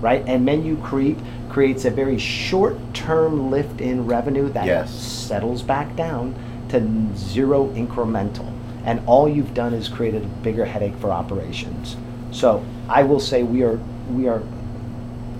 right? 0.00 0.22
And 0.26 0.44
menu 0.44 0.76
creep 0.78 1.18
creates 1.48 1.84
a 1.84 1.90
very 1.90 2.18
short-term 2.18 3.50
lift 3.50 3.80
in 3.80 4.06
revenue 4.06 4.48
that 4.50 4.66
Yes. 4.66 4.90
settles 4.90 5.62
back 5.62 5.96
down 5.96 6.34
to 6.68 6.86
zero 7.16 7.68
incremental. 7.74 8.46
And 8.84 9.00
all 9.06 9.28
you've 9.28 9.54
done 9.54 9.74
is 9.74 9.88
created 9.88 10.22
a 10.22 10.26
bigger 10.42 10.64
headache 10.64 10.96
for 10.96 11.10
operations. 11.10 11.96
So 12.30 12.62
I 12.88 13.02
will 13.02 13.20
say 13.20 13.42
we 13.42 13.62
are 13.62 13.78
we 14.14 14.28
are 14.28 14.42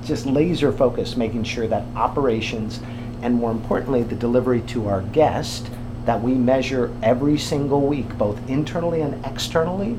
just 0.05 0.27
laser 0.27 0.73
focused 0.73 1.17
making 1.17 1.45
sure 1.45 1.67
that 1.67 1.83
operations 1.97 2.81
and 3.23 3.35
more 3.35 3.51
importantly 3.51 4.03
the 4.03 4.15
delivery 4.15 4.61
to 4.63 4.89
our 4.89 5.03
guest 5.03 5.69
that 6.05 6.23
we 6.23 6.33
measure 6.35 6.91
every 7.03 7.37
single 7.37 7.83
week 7.83 8.17
both 8.17 8.39
internally 8.49 9.01
and 9.03 9.25
externally 9.27 9.99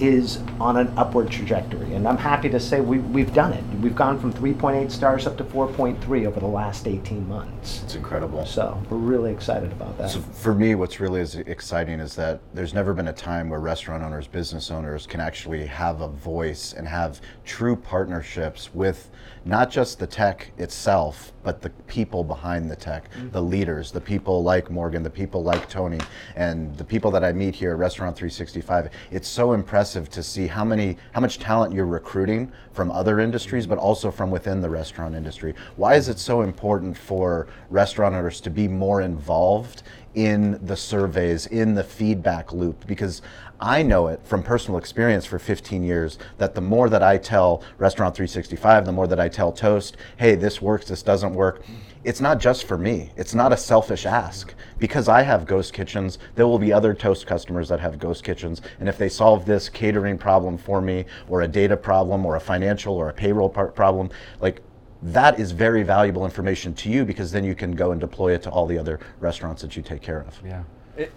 is 0.00 0.38
on 0.58 0.76
an 0.76 0.92
upward 0.96 1.30
trajectory. 1.30 1.94
And 1.94 2.06
i'm 2.06 2.16
happy 2.16 2.48
to 2.48 2.60
say 2.60 2.80
we, 2.80 2.98
we've 2.98 3.32
done 3.34 3.52
it. 3.52 3.64
We've 3.80 3.94
gone 3.94 4.18
from 4.18 4.32
3.8 4.32 4.90
stars 4.90 5.26
up 5.26 5.36
to 5.38 5.44
4.3 5.44 6.26
over 6.26 6.40
the 6.40 6.46
last 6.46 6.86
18 6.86 7.28
months. 7.28 7.82
It's 7.84 7.94
incredible. 7.94 8.44
so 8.46 8.80
we're 8.90 8.96
really 8.96 9.32
excited 9.32 9.72
about 9.72 9.96
that. 9.98 10.10
So 10.10 10.20
for 10.20 10.54
me, 10.54 10.74
what's 10.74 11.00
really 11.00 11.20
is 11.20 11.36
exciting 11.36 12.00
is 12.00 12.14
that 12.16 12.40
there's 12.54 12.74
never 12.74 12.94
been 12.94 13.08
a 13.08 13.12
time 13.12 13.48
where 13.48 13.60
restaurant 13.60 14.02
owners, 14.02 14.26
business 14.26 14.70
owners 14.70 15.06
can 15.06 15.20
actually 15.20 15.66
have 15.66 16.00
a 16.00 16.08
voice 16.08 16.72
and 16.72 16.86
have 16.86 17.20
true 17.44 17.76
partnerships 17.76 18.74
with 18.74 19.10
not 19.44 19.70
just 19.70 19.98
the 19.98 20.06
tech 20.06 20.52
itself, 20.58 21.32
but 21.42 21.62
the 21.62 21.70
people 21.86 22.22
behind 22.22 22.70
the 22.70 22.76
tech, 22.76 23.10
mm-hmm. 23.10 23.30
the 23.30 23.40
leaders, 23.40 23.90
the 23.90 24.00
people 24.00 24.42
like 24.42 24.70
Morgan, 24.70 25.02
the 25.02 25.10
people 25.10 25.42
like 25.42 25.68
Tony, 25.68 26.00
and 26.36 26.76
the 26.76 26.84
people 26.84 27.10
that 27.10 27.24
I 27.24 27.32
meet 27.32 27.54
here 27.54 27.72
at 27.72 27.78
Restaurant 27.78 28.16
365. 28.16 28.90
It's 29.10 29.28
so 29.28 29.52
impressive 29.52 30.08
to 30.10 30.22
see 30.22 30.46
how 30.46 30.64
many, 30.64 30.96
how 31.12 31.20
much 31.20 31.38
talent 31.38 31.74
you're 31.74 31.86
recruiting 31.86 32.52
from 32.72 32.90
other 32.90 33.20
industries, 33.20 33.66
but 33.66 33.78
also 33.78 34.10
from 34.10 34.30
within 34.30 34.60
the 34.60 34.70
restaurant 34.70 35.14
industry. 35.14 35.54
Why 35.76 35.94
is 35.94 36.08
it 36.08 36.18
so 36.18 36.42
important 36.42 36.96
for 36.96 37.48
restaurant 37.70 38.14
owners 38.14 38.40
to 38.42 38.50
be 38.50 38.68
more 38.68 39.00
involved 39.00 39.82
in 40.14 40.58
the 40.64 40.76
surveys, 40.76 41.46
in 41.46 41.74
the 41.74 41.84
feedback 41.84 42.52
loop? 42.52 42.86
Because 42.86 43.22
I 43.60 43.82
know 43.82 44.08
it 44.08 44.20
from 44.24 44.42
personal 44.42 44.78
experience 44.78 45.26
for 45.26 45.38
15 45.38 45.82
years 45.82 46.18
that 46.38 46.54
the 46.54 46.60
more 46.62 46.88
that 46.88 47.02
I 47.02 47.18
tell 47.18 47.62
Restaurant 47.76 48.14
365, 48.14 48.86
the 48.86 48.92
more 48.92 49.06
that 49.06 49.20
I 49.20 49.28
tell 49.28 49.52
Toast, 49.52 49.96
hey, 50.16 50.34
this 50.34 50.62
works, 50.62 50.88
this 50.88 51.02
doesn't 51.02 51.34
work, 51.34 51.62
it's 52.02 52.22
not 52.22 52.40
just 52.40 52.64
for 52.64 52.78
me. 52.78 53.10
It's 53.16 53.34
not 53.34 53.52
a 53.52 53.58
selfish 53.58 54.06
ask. 54.06 54.54
Because 54.78 55.08
I 55.08 55.20
have 55.20 55.44
ghost 55.44 55.74
kitchens, 55.74 56.18
there 56.34 56.46
will 56.46 56.58
be 56.58 56.72
other 56.72 56.94
Toast 56.94 57.26
customers 57.26 57.68
that 57.68 57.80
have 57.80 57.98
ghost 57.98 58.24
kitchens. 58.24 58.62
And 58.78 58.88
if 58.88 58.96
they 58.96 59.10
solve 59.10 59.44
this 59.44 59.68
catering 59.68 60.16
problem 60.16 60.56
for 60.56 60.80
me, 60.80 61.04
or 61.28 61.42
a 61.42 61.48
data 61.48 61.76
problem, 61.76 62.24
or 62.24 62.36
a 62.36 62.40
financial 62.40 62.94
or 62.94 63.10
a 63.10 63.12
payroll 63.12 63.50
problem, 63.50 64.08
like 64.40 64.62
that 65.02 65.40
is 65.40 65.52
very 65.52 65.82
valuable 65.82 66.24
information 66.24 66.74
to 66.74 66.90
you 66.90 67.04
because 67.04 67.32
then 67.32 67.44
you 67.44 67.54
can 67.54 67.72
go 67.72 67.92
and 67.92 68.00
deploy 68.00 68.34
it 68.34 68.42
to 68.42 68.50
all 68.50 68.66
the 68.66 68.78
other 68.78 69.00
restaurants 69.18 69.62
that 69.62 69.76
you 69.76 69.82
take 69.82 70.02
care 70.02 70.20
of. 70.20 70.40
Yeah. 70.44 70.62
It, 70.96 71.12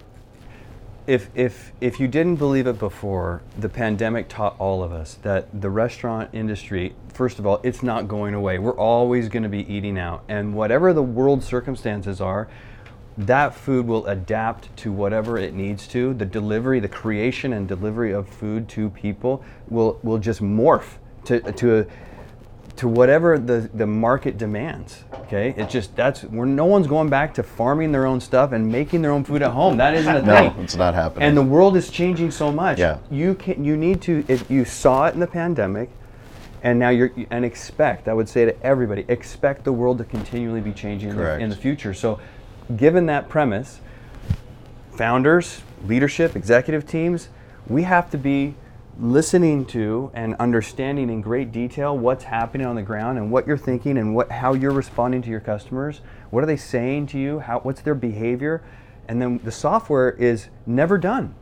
if 1.05 1.29
if 1.35 1.73
if 1.81 1.99
you 1.99 2.07
didn't 2.07 2.37
believe 2.37 2.65
it 2.65 2.79
before, 2.79 3.41
the 3.57 3.67
pandemic 3.67 4.29
taught 4.29 4.55
all 4.57 4.83
of 4.83 4.93
us 4.93 5.15
that 5.23 5.61
the 5.61 5.69
restaurant 5.69 6.29
industry, 6.31 6.95
first 7.13 7.39
of 7.39 7.45
all, 7.45 7.59
it's 7.63 7.83
not 7.83 8.07
going 8.07 8.33
away. 8.33 8.57
We're 8.57 8.77
always 8.77 9.27
going 9.27 9.43
to 9.43 9.49
be 9.49 9.69
eating 9.71 9.99
out, 9.99 10.23
and 10.29 10.53
whatever 10.53 10.93
the 10.93 11.03
world 11.03 11.43
circumstances 11.43 12.21
are, 12.21 12.47
that 13.17 13.53
food 13.53 13.85
will 13.85 14.05
adapt 14.07 14.75
to 14.77 14.93
whatever 14.93 15.37
it 15.37 15.53
needs 15.53 15.87
to. 15.87 16.13
The 16.13 16.25
delivery, 16.25 16.79
the 16.79 16.87
creation 16.87 17.51
and 17.51 17.67
delivery 17.67 18.13
of 18.13 18.29
food 18.29 18.69
to 18.69 18.89
people 18.89 19.43
will 19.67 19.99
will 20.03 20.19
just 20.19 20.41
morph 20.41 20.95
to 21.25 21.39
to 21.51 21.79
a, 21.79 21.85
to 22.83 22.89
whatever 22.89 23.39
the, 23.39 23.69
the 23.73 23.87
market 23.87 24.37
demands. 24.37 25.05
Okay, 25.13 25.53
it's 25.55 25.71
just 25.71 25.95
that's 25.95 26.23
where 26.25 26.45
no 26.45 26.65
one's 26.65 26.85
going 26.85 27.09
back 27.09 27.33
to 27.35 27.41
farming 27.41 27.93
their 27.93 28.05
own 28.05 28.19
stuff 28.19 28.51
and 28.51 28.69
making 28.69 29.01
their 29.01 29.11
own 29.11 29.23
food 29.23 29.41
at 29.41 29.51
home. 29.51 29.77
That 29.77 29.93
isn't 29.93 30.13
a 30.13 30.21
No, 30.21 30.49
thing. 30.49 30.61
it's 30.61 30.75
not 30.75 30.93
happening. 30.93 31.23
And 31.23 31.37
the 31.37 31.43
world 31.43 31.77
is 31.77 31.89
changing 31.89 32.31
so 32.31 32.51
much. 32.51 32.79
Yeah. 32.79 32.97
You 33.09 33.35
can 33.35 33.63
you 33.63 33.77
need 33.77 34.01
to 34.01 34.25
if 34.27 34.51
you 34.51 34.65
saw 34.65 35.05
it 35.05 35.13
in 35.13 35.21
the 35.21 35.27
pandemic, 35.27 35.91
and 36.61 36.77
now 36.77 36.89
you're 36.89 37.11
and 37.31 37.45
expect. 37.45 38.09
I 38.09 38.13
would 38.13 38.27
say 38.27 38.43
to 38.43 38.61
everybody, 38.61 39.05
expect 39.07 39.63
the 39.63 39.71
world 39.71 39.97
to 39.99 40.03
continually 40.03 40.59
be 40.59 40.73
changing 40.73 41.11
in 41.11 41.15
the, 41.15 41.39
in 41.39 41.49
the 41.49 41.55
future. 41.55 41.93
So, 41.93 42.19
given 42.75 43.05
that 43.05 43.29
premise, 43.29 43.79
founders, 44.91 45.61
leadership, 45.85 46.35
executive 46.35 46.85
teams, 46.85 47.29
we 47.65 47.83
have 47.83 48.11
to 48.11 48.17
be 48.17 48.55
listening 48.99 49.65
to 49.65 50.11
and 50.13 50.35
understanding 50.35 51.09
in 51.09 51.21
great 51.21 51.51
detail 51.51 51.97
what's 51.97 52.23
happening 52.25 52.67
on 52.67 52.75
the 52.75 52.81
ground 52.81 53.17
and 53.17 53.31
what 53.31 53.47
you're 53.47 53.57
thinking 53.57 53.97
and 53.97 54.15
what 54.15 54.31
how 54.31 54.53
you're 54.53 54.71
responding 54.71 55.21
to 55.23 55.29
your 55.29 55.39
customers. 55.39 56.01
What 56.29 56.43
are 56.43 56.47
they 56.47 56.57
saying 56.57 57.07
to 57.07 57.19
you? 57.19 57.39
How 57.39 57.59
what's 57.59 57.81
their 57.81 57.95
behavior? 57.95 58.61
And 59.07 59.21
then 59.21 59.39
the 59.43 59.51
software 59.51 60.11
is 60.11 60.47
never 60.65 60.97
done. 60.97 61.33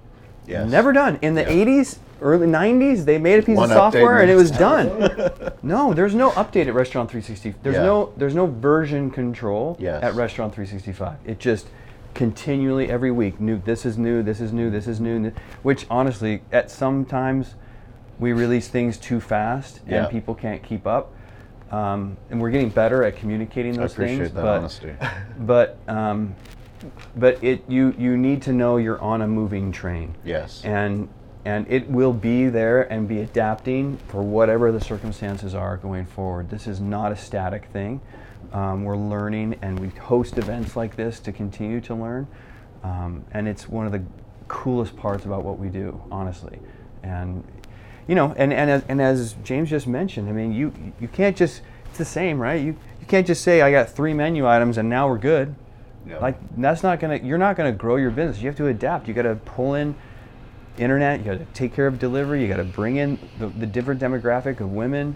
Yes. 0.48 0.70
Never 0.70 0.92
done. 0.92 1.20
In 1.22 1.36
the 1.36 1.42
Yeah. 1.44 1.50
80s, 1.50 2.00
early 2.22 2.48
90s, 2.48 3.06
they 3.06 3.18
made 3.20 3.40
a 3.40 3.44
piece 3.44 3.58
One 3.58 3.70
of 3.70 3.76
software 3.76 4.20
and 4.22 4.32
it 4.32 4.36
was 4.36 4.50
done. 4.50 5.12
no, 5.62 5.94
there's 5.94 6.16
no 6.16 6.32
update 6.32 6.68
at 6.68 6.74
Restaurant 6.74 7.12
360. 7.12 7.56
There's 7.62 7.76
Yeah. 7.76 7.84
no 7.84 8.10
there's 8.18 8.36
no 8.36 8.48
version 8.48 9.12
control 9.12 9.76
Yes. 9.80 10.02
at 10.04 10.16
Restaurant 10.16 10.54
365. 10.54 11.18
It 11.26 11.38
just 11.40 11.68
continually 12.14 12.90
every 12.90 13.12
week 13.12 13.40
new 13.40 13.58
this 13.64 13.86
is 13.86 13.98
new, 13.98 14.22
this 14.24 14.40
is 14.42 14.52
new, 14.54 14.70
this 14.70 14.88
is 14.88 15.00
new, 15.00 15.32
which 15.64 15.86
honestly 15.90 16.42
at 16.52 16.70
sometimes 16.70 17.56
we 18.20 18.34
release 18.34 18.68
things 18.68 18.98
too 18.98 19.20
fast 19.20 19.80
and 19.82 19.92
Yeah. 19.92 20.06
people 20.08 20.36
can't 20.36 20.62
keep 20.62 20.86
up. 20.86 21.14
Um, 21.72 22.18
and 22.30 22.42
we're 22.42 22.52
getting 22.52 22.70
better 22.70 23.04
at 23.04 23.16
communicating 23.16 23.74
those 23.78 23.92
I 23.92 23.94
appreciate 23.94 24.18
things. 24.18 24.32
that 24.34 24.42
but, 24.42 24.58
honesty. 24.60 24.94
But 25.40 25.78
um, 25.88 26.36
but 27.16 27.42
it 27.44 27.64
you 27.70 27.96
you 27.98 28.18
need 28.18 28.42
to 28.44 28.54
know 28.54 28.78
you're 28.78 29.02
on 29.02 29.22
a 29.22 29.28
moving 29.28 29.72
train 29.72 30.16
Yes. 30.26 30.62
and 30.66 31.08
and 31.46 31.66
it 31.70 31.90
will 31.90 32.14
be 32.14 32.50
there 32.50 32.84
and 32.92 33.08
be 33.08 33.20
adapting 33.22 33.98
for 34.10 34.22
whatever 34.22 34.72
the 34.72 34.82
circumstances 34.82 35.56
are 35.56 35.78
going 35.78 36.06
forward. 36.06 36.50
This 36.50 36.68
is 36.68 36.80
not 36.82 37.12
a 37.12 37.16
static 37.16 37.66
thing. 37.74 38.02
Um, 38.54 38.84
we're 38.84 38.98
learning, 38.98 39.58
and 39.62 39.80
we 39.80 39.90
host 39.90 40.38
events 40.38 40.76
like 40.76 40.96
this 40.96 41.20
to 41.22 41.32
continue 41.32 41.82
to 41.82 41.96
learn. 41.96 42.28
Um, 42.84 43.26
and 43.32 43.48
it's 43.48 43.70
one 43.70 43.86
of 43.86 43.92
the 43.92 44.04
coolest 44.48 44.98
parts 44.98 45.26
about 45.26 45.44
what 45.44 45.58
we 45.60 45.70
do, 45.70 46.02
honestly. 46.12 46.60
And 47.04 47.44
you 48.08 48.16
know, 48.16 48.34
and 48.38 48.52
and 48.52 48.70
as, 48.70 48.84
and 48.90 49.02
as 49.02 49.36
James 49.44 49.70
just 49.70 49.88
mentioned, 49.88 50.28
I 50.30 50.32
mean, 50.34 50.52
you 50.52 50.74
you 51.00 51.08
can't 51.08 51.36
just 51.36 51.62
it's 51.90 51.98
the 51.98 52.06
same, 52.06 52.40
right? 52.40 52.62
You 52.62 52.78
you 53.00 53.08
can't 53.08 53.26
just 53.26 53.44
say 53.44 53.62
I 53.62 53.72
got 53.72 53.90
three 53.90 54.14
menu 54.14 54.48
items 54.48 54.78
and 54.78 54.90
now 54.90 55.08
we're 55.08 55.18
good. 55.18 55.56
Yeah. 56.08 56.18
Like 56.18 56.38
that's 56.58 56.84
not 56.84 57.00
gonna 57.00 57.18
you're 57.18 57.38
not 57.38 57.56
gonna 57.56 57.72
grow 57.72 57.96
your 57.96 58.12
business. 58.12 58.42
You 58.42 58.48
have 58.48 58.58
to 58.58 58.68
adapt. 58.68 59.08
You 59.08 59.14
got 59.14 59.24
to 59.24 59.36
pull 59.36 59.76
in 59.76 59.96
internet. 60.78 61.20
You 61.20 61.26
got 61.26 61.40
to 61.40 61.46
take 61.54 61.74
care 61.74 61.88
of 61.88 62.00
delivery. 62.00 62.42
You 62.42 62.48
got 62.48 62.58
to 62.58 62.64
bring 62.64 62.98
in 62.98 63.20
the, 63.40 63.48
the 63.48 63.68
different 63.68 64.02
demographic 64.02 64.60
of 64.60 64.72
women 64.72 65.16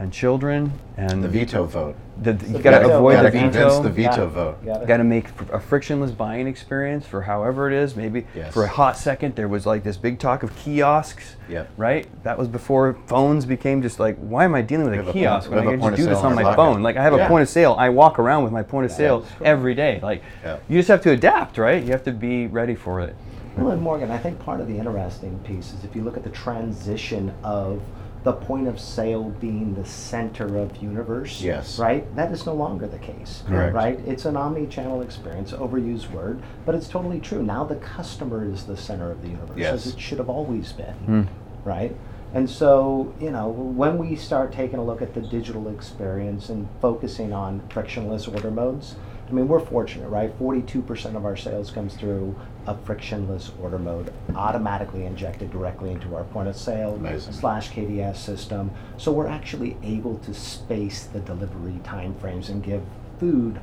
and 0.00 0.12
children 0.12 0.72
and 0.96 1.22
the 1.22 1.28
veto 1.28 1.64
vote. 1.64 1.94
The, 2.20 2.32
The 2.32 2.46
you 2.58 2.58
got 2.58 2.72
to 2.78 2.80
veto 2.86 2.98
avoid 2.98 3.12
Gotta 3.14 3.30
the 3.30 3.38
convince 3.38 3.54
veto. 3.74 3.82
the 3.82 3.88
veto 3.90 4.22
Yeah. 4.24 4.26
vote. 4.28 4.58
Yeah. 4.64 4.84
Got 4.84 4.96
to 4.98 5.04
make 5.04 5.26
a 5.52 5.60
frictionless 5.60 6.10
buying 6.10 6.48
experience 6.48 7.06
for 7.06 7.22
however 7.22 7.68
it 7.70 7.74
is. 7.76 7.94
Maybe 7.94 8.26
Yes. 8.34 8.52
for 8.52 8.64
a 8.64 8.68
hot 8.68 8.96
second 8.96 9.36
there 9.36 9.46
was 9.46 9.66
like 9.66 9.84
this 9.84 9.96
big 9.96 10.18
talk 10.18 10.42
of 10.42 10.54
kiosks. 10.56 11.36
Yep. 11.48 11.68
Right. 11.76 12.06
That 12.24 12.36
was 12.38 12.48
before 12.48 12.96
phones 13.06 13.46
became 13.46 13.82
just 13.82 14.00
like, 14.00 14.16
why 14.18 14.44
am 14.44 14.54
I 14.56 14.62
dealing 14.62 14.86
with 14.90 14.94
We 14.94 14.98
a 14.98 15.02
have 15.02 15.08
a 15.08 15.12
point- 15.12 15.22
kiosk 15.22 15.50
we 15.50 15.54
when 15.56 15.64
have 15.64 15.72
I 15.72 15.74
a 15.74 15.78
can 15.78 15.90
just 15.90 15.96
do 16.02 16.08
this 16.08 16.18
sale 16.18 16.26
on 16.28 16.34
my 16.34 16.42
pocket. 16.42 16.56
phone? 16.56 16.82
Like 16.82 16.96
I 16.96 17.02
have 17.02 17.14
Yeah. 17.14 17.26
a 17.26 17.28
point 17.28 17.42
of 17.42 17.48
sale. 17.48 17.76
I 17.78 17.88
walk 17.90 18.18
around 18.18 18.42
with 18.42 18.52
my 18.52 18.62
point 18.64 18.86
of 18.86 18.90
sale 18.92 19.20
that's 19.20 19.32
every 19.42 19.74
day. 19.76 20.00
Like 20.02 20.22
Yeah. 20.44 20.56
you 20.68 20.78
just 20.78 20.88
have 20.88 21.02
to 21.02 21.10
adapt, 21.12 21.56
right? 21.56 21.82
You 21.82 21.92
have 21.92 22.04
to 22.04 22.12
be 22.12 22.48
ready 22.48 22.74
for 22.74 23.00
it. 23.00 23.14
Well, 23.56 23.70
and 23.70 23.80
Morgan, 23.80 24.10
I 24.10 24.18
think 24.18 24.40
part 24.40 24.60
of 24.60 24.66
the 24.66 24.76
interesting 24.76 25.38
piece 25.44 25.72
is 25.72 25.84
if 25.84 25.94
you 25.94 26.02
look 26.02 26.16
at 26.16 26.24
the 26.24 26.30
transition 26.30 27.32
of 27.44 27.80
the 28.24 28.32
point 28.32 28.66
of 28.66 28.80
sale 28.80 29.24
being 29.38 29.74
the 29.74 29.84
center 29.84 30.56
of 30.58 30.82
universe. 30.82 31.42
Yes. 31.42 31.78
Right? 31.78 32.14
That 32.16 32.32
is 32.32 32.46
no 32.46 32.54
longer 32.54 32.86
the 32.86 32.98
case. 32.98 33.42
Correct. 33.46 33.74
Right? 33.74 34.00
It's 34.06 34.24
an 34.24 34.36
omni-channel 34.36 35.02
experience, 35.02 35.52
overused 35.52 36.10
word, 36.10 36.42
but 36.64 36.74
it's 36.74 36.88
totally 36.88 37.20
true. 37.20 37.42
Now 37.42 37.64
the 37.64 37.76
customer 37.76 38.50
is 38.50 38.64
the 38.64 38.78
center 38.78 39.10
of 39.10 39.20
the 39.20 39.28
universe, 39.28 39.58
Yes. 39.58 39.74
as 39.86 39.94
it 39.94 40.00
should 40.00 40.18
have 40.18 40.30
always 40.30 40.72
been. 40.72 40.94
Hmm. 40.94 41.22
Right? 41.68 41.94
And 42.32 42.48
so, 42.48 43.14
you 43.20 43.30
know, 43.30 43.48
when 43.48 43.98
we 43.98 44.16
start 44.16 44.52
taking 44.52 44.78
a 44.78 44.84
look 44.84 45.02
at 45.02 45.14
the 45.14 45.20
digital 45.20 45.68
experience 45.68 46.48
and 46.48 46.66
focusing 46.80 47.32
on 47.32 47.62
frictionless 47.68 48.26
order 48.26 48.50
modes, 48.50 48.96
I 49.28 49.32
mean, 49.32 49.48
we're 49.48 49.60
fortunate, 49.60 50.08
right? 50.08 50.36
42% 50.38 51.14
of 51.14 51.24
our 51.24 51.36
sales 51.36 51.70
comes 51.70 51.94
through 51.94 52.34
a 52.66 52.76
frictionless 52.78 53.52
order 53.60 53.78
mode, 53.78 54.12
automatically 54.34 55.04
injected 55.04 55.50
directly 55.50 55.90
into 55.90 56.14
our 56.16 56.24
point 56.24 56.48
of 56.48 56.56
sale 56.56 56.94
Amazing. 56.94 57.32
slash 57.32 57.70
KDS 57.70 58.16
system. 58.16 58.70
So 58.96 59.12
we're 59.12 59.26
actually 59.26 59.76
able 59.82 60.18
to 60.18 60.32
space 60.34 61.04
the 61.04 61.20
delivery 61.20 61.78
timeframes 61.84 62.48
and 62.48 62.62
give 62.62 62.82
food 63.20 63.60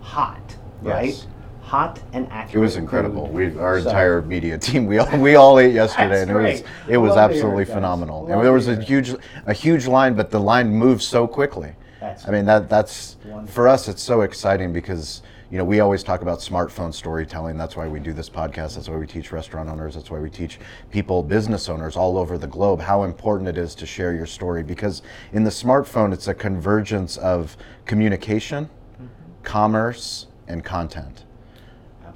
hot, 0.00 0.56
right? 0.82 1.26
Hot 1.62 2.00
and 2.12 2.26
accurate. 2.30 2.54
It 2.54 2.58
was 2.60 2.76
incredible. 2.76 3.26
food. 3.26 3.54
We, 3.54 3.58
our 3.58 3.80
So- 3.80 3.88
entire 3.88 4.22
media 4.22 4.56
team, 4.66 4.86
we 4.86 4.98
all, 4.98 5.18
we 5.18 5.34
all 5.34 5.58
ate 5.58 5.74
yesterday, 5.74 6.22
and 6.22 6.30
it 6.30 6.34
was 6.34 6.62
it 6.88 6.96
was 6.96 7.10
Love 7.16 7.30
absolutely 7.30 7.64
it, 7.64 7.68
phenomenal. 7.68 8.22
Love 8.22 8.30
And 8.30 8.44
there 8.44 8.52
was 8.52 8.68
a 8.68 8.80
huge 8.80 9.14
a 9.46 9.52
huge 9.52 9.86
line, 9.86 10.14
but 10.14 10.30
the 10.30 10.38
line 10.40 10.68
moved 10.70 11.02
so 11.02 11.26
quickly. 11.26 11.72
That's 12.00 12.26
I 12.28 12.30
mean 12.30 12.44
that 12.44 12.68
that's 12.68 13.16
Wonderful. 13.24 13.52
for 13.52 13.66
us. 13.68 13.88
It's 13.88 14.02
so 14.02 14.20
exciting 14.20 14.72
because 14.72 15.22
you 15.50 15.58
know 15.58 15.64
we 15.64 15.80
always 15.80 16.02
talk 16.02 16.22
about 16.22 16.40
smartphone 16.40 16.92
storytelling. 16.92 17.56
That's 17.56 17.76
why 17.76 17.86
we 17.86 18.00
do 18.00 18.12
this 18.12 18.28
podcast. 18.28 18.74
That's 18.74 18.88
why 18.88 18.96
we 18.96 19.06
teach 19.06 19.30
restaurant 19.30 19.68
owners. 19.68 19.94
That's 19.94 20.10
why 20.10 20.18
we 20.18 20.30
teach 20.30 20.58
people, 20.90 21.22
business 21.22 21.68
owners 21.68 21.96
all 21.96 22.18
over 22.18 22.36
the 22.36 22.46
globe, 22.46 22.80
how 22.80 23.04
important 23.04 23.48
it 23.48 23.56
is 23.56 23.74
to 23.76 23.86
share 23.86 24.12
your 24.12 24.26
story. 24.26 24.62
Because 24.62 25.02
in 25.32 25.44
the 25.44 25.50
smartphone, 25.50 26.12
it's 26.12 26.28
a 26.28 26.34
convergence 26.34 27.16
of 27.18 27.56
communication, 27.84 28.68
commerce, 29.42 30.26
and 30.48 30.64
content. 30.64 31.24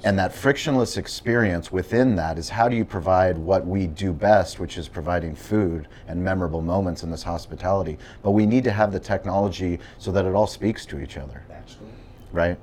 And 0.03 0.17
that 0.17 0.33
frictionless 0.33 0.97
experience 0.97 1.71
within 1.71 2.15
that 2.15 2.39
is 2.39 2.49
how 2.49 2.67
do 2.67 2.75
you 2.75 2.83
provide 2.83 3.37
what 3.37 3.67
we 3.67 3.85
do 3.85 4.11
best, 4.11 4.59
which 4.59 4.77
is 4.77 4.87
providing 4.87 5.35
food 5.35 5.87
and 6.07 6.23
memorable 6.23 6.61
moments 6.61 7.03
in 7.03 7.11
this 7.11 7.21
hospitality. 7.21 7.99
But 8.23 8.31
we 8.31 8.47
need 8.47 8.63
to 8.63 8.71
have 8.71 8.91
the 8.91 8.99
technology 8.99 9.79
so 9.99 10.11
that 10.11 10.25
it 10.25 10.33
all 10.33 10.47
speaks 10.47 10.87
to 10.87 10.99
each 10.99 11.17
other, 11.17 11.43
Absolutely. 11.51 12.00
Right? 12.31 12.57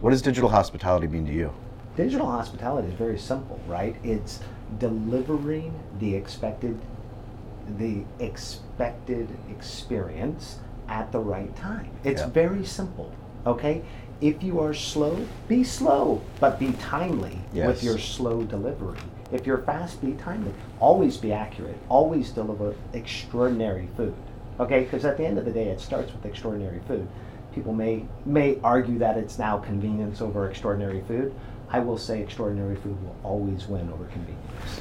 What 0.00 0.10
does 0.10 0.22
digital 0.22 0.48
hospitality 0.48 1.06
mean 1.06 1.26
to 1.26 1.32
you? 1.32 1.52
Digital 1.96 2.26
hospitality 2.26 2.88
is 2.88 2.94
very 2.94 3.18
simple, 3.18 3.60
right? 3.66 3.96
It's 4.04 4.40
delivering 4.78 5.74
the 5.98 6.14
expected 6.14 6.78
the 7.76 8.02
expected 8.18 9.28
experience 9.50 10.58
at 10.88 11.12
the 11.12 11.18
right 11.18 11.54
time. 11.54 11.90
It's 12.02 12.22
Yeah. 12.22 12.28
very 12.28 12.64
simple, 12.64 13.10
okay? 13.46 13.82
If 14.22 14.42
you 14.42 14.58
are 14.60 14.72
slow, 14.72 15.16
be 15.48 15.62
slow, 15.64 16.22
but 16.40 16.58
be 16.58 16.72
timely 16.72 17.40
Yes. 17.52 17.66
with 17.66 17.84
your 17.84 17.98
slow 17.98 18.42
delivery. 18.42 18.96
If 19.30 19.46
you're 19.46 19.58
fast, 19.58 20.00
be 20.00 20.12
timely. 20.12 20.52
Always 20.80 21.18
be 21.18 21.30
accurate. 21.30 21.76
Always 21.90 22.30
deliver 22.30 22.74
extraordinary 22.94 23.88
food. 23.96 24.14
Okay? 24.58 24.80
Because 24.80 25.04
at 25.04 25.18
the 25.18 25.26
end 25.26 25.38
of 25.38 25.44
the 25.44 25.52
day, 25.52 25.68
it 25.68 25.78
starts 25.78 26.12
with 26.12 26.24
extraordinary 26.24 26.80
food. 26.88 27.06
People 27.58 27.72
may 27.72 28.04
may 28.24 28.56
argue 28.62 29.00
that 29.00 29.16
it's 29.18 29.36
now 29.36 29.58
convenience 29.58 30.20
over 30.20 30.48
extraordinary 30.48 31.02
food. 31.08 31.34
I 31.68 31.80
will 31.80 31.98
say 31.98 32.22
extraordinary 32.22 32.76
food 32.76 33.02
will 33.02 33.16
always 33.24 33.66
win 33.66 33.90
over 33.90 34.04
convenience. 34.04 34.80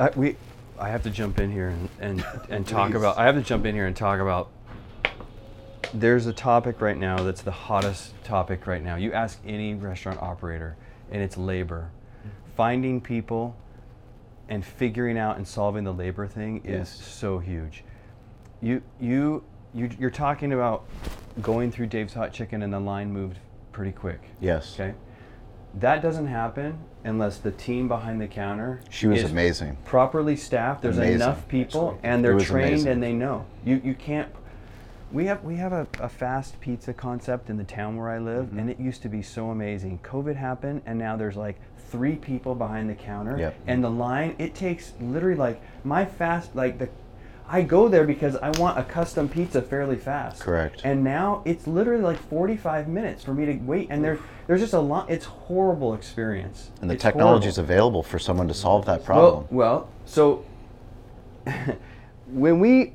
Uh, 0.00 0.08
we, 0.16 0.34
I 0.80 0.88
have 0.88 1.04
to 1.04 1.10
jump 1.10 1.38
in 1.38 1.52
here 1.52 1.68
and, 1.68 1.88
and, 2.00 2.26
and 2.50 2.66
talk 2.66 2.94
about. 2.94 3.18
I 3.18 3.24
have 3.26 3.36
to 3.36 3.40
jump 3.40 3.66
in 3.66 3.76
here 3.76 3.86
and 3.86 3.94
talk 3.94 4.18
about. 4.18 4.50
There's 5.94 6.26
a 6.26 6.32
topic 6.32 6.80
right 6.80 6.98
now 6.98 7.22
that's 7.22 7.42
the 7.42 7.52
hottest 7.52 8.20
topic 8.24 8.66
right 8.66 8.82
now. 8.82 8.96
You 8.96 9.12
ask 9.12 9.38
any 9.46 9.74
restaurant 9.74 10.20
operator, 10.20 10.76
and 11.12 11.22
it's 11.22 11.36
labor. 11.36 11.92
Finding 12.56 13.00
people 13.00 13.56
and 14.48 14.64
figuring 14.64 15.16
out 15.18 15.36
and 15.36 15.46
solving 15.46 15.84
the 15.84 15.94
labor 15.94 16.26
thing 16.26 16.62
is 16.64 16.98
Yes. 16.98 17.06
so 17.06 17.38
huge. 17.38 17.84
You 18.60 18.82
you 18.98 19.44
you 19.72 19.88
you're 20.00 20.10
talking 20.10 20.52
about 20.52 20.84
going 21.42 21.70
through 21.70 21.86
Dave's 21.86 22.14
Hot 22.14 22.32
Chicken 22.32 22.62
and 22.62 22.72
the 22.72 22.80
line 22.80 23.12
moved 23.12 23.38
pretty 23.72 23.92
quick. 23.92 24.20
Yes. 24.40 24.74
Okay. 24.78 24.94
that 25.74 26.00
doesn't 26.00 26.26
happen 26.28 26.78
unless 27.04 27.36
the 27.38 27.50
team 27.50 27.86
behind 27.88 28.20
the 28.20 28.26
counter 28.26 28.80
She 28.90 29.06
was 29.06 29.22
is 29.22 29.30
amazing. 29.30 29.76
properly 29.84 30.34
staffed. 30.36 30.82
There's 30.82 30.96
Amazing. 30.96 31.16
enough 31.16 31.46
people, 31.48 31.98
and 32.02 32.24
they're 32.24 32.38
trained 32.38 32.68
amazing. 32.70 32.92
and 32.92 33.02
they 33.02 33.12
know. 33.12 33.44
You 33.64 33.80
you 33.84 33.94
can't. 33.94 34.28
We 35.12 35.26
have 35.26 35.44
we 35.44 35.56
have 35.56 35.72
a, 35.72 35.86
a 36.00 36.08
fast 36.08 36.58
pizza 36.60 36.92
concept 36.92 37.48
in 37.50 37.56
the 37.58 37.64
town 37.64 37.96
where 37.96 38.08
I 38.08 38.18
live, 38.18 38.46
Mm-hmm. 38.46 38.58
and 38.58 38.70
it 38.70 38.80
used 38.80 39.02
to 39.02 39.08
be 39.08 39.22
so 39.22 39.50
amazing. 39.50 40.00
COVID 40.02 40.34
happened, 40.36 40.82
and 40.86 40.98
now 40.98 41.16
there's 41.16 41.36
like 41.36 41.56
three 41.90 42.16
people 42.16 42.54
behind 42.54 42.88
the 42.90 42.94
counter, 42.94 43.38
Yep. 43.38 43.54
and 43.68 43.84
the 43.84 43.90
line. 43.90 44.34
It 44.38 44.54
takes 44.54 44.94
literally 45.00 45.36
like 45.36 45.60
my 45.84 46.04
fast 46.06 46.56
like 46.56 46.78
the. 46.78 46.88
I 47.48 47.62
go 47.62 47.88
there 47.88 48.04
because 48.04 48.36
I 48.36 48.50
want 48.58 48.78
a 48.78 48.82
custom 48.82 49.28
pizza 49.28 49.62
fairly 49.62 49.96
fast. 49.96 50.42
Correct. 50.42 50.80
And 50.84 51.04
now 51.04 51.42
it's 51.44 51.66
literally 51.66 52.02
like 52.02 52.18
45 52.28 52.88
minutes 52.88 53.22
for 53.22 53.34
me 53.34 53.46
to 53.46 53.54
wait, 53.58 53.88
and 53.90 54.04
there, 54.04 54.18
there's 54.46 54.60
just 54.60 54.72
a 54.72 54.80
lot. 54.80 55.10
It's 55.10 55.24
horrible 55.24 55.94
experience. 55.94 56.70
And 56.80 56.90
the 56.90 56.94
It's 56.94 57.02
technology 57.02 57.48
is 57.48 57.58
available 57.58 58.02
for 58.02 58.18
someone 58.18 58.48
to 58.48 58.54
solve 58.54 58.84
that 58.86 59.04
problem. 59.04 59.46
Well, 59.48 59.48
well, 59.50 59.88
so 60.06 60.44
when 62.26 62.58
we 62.58 62.94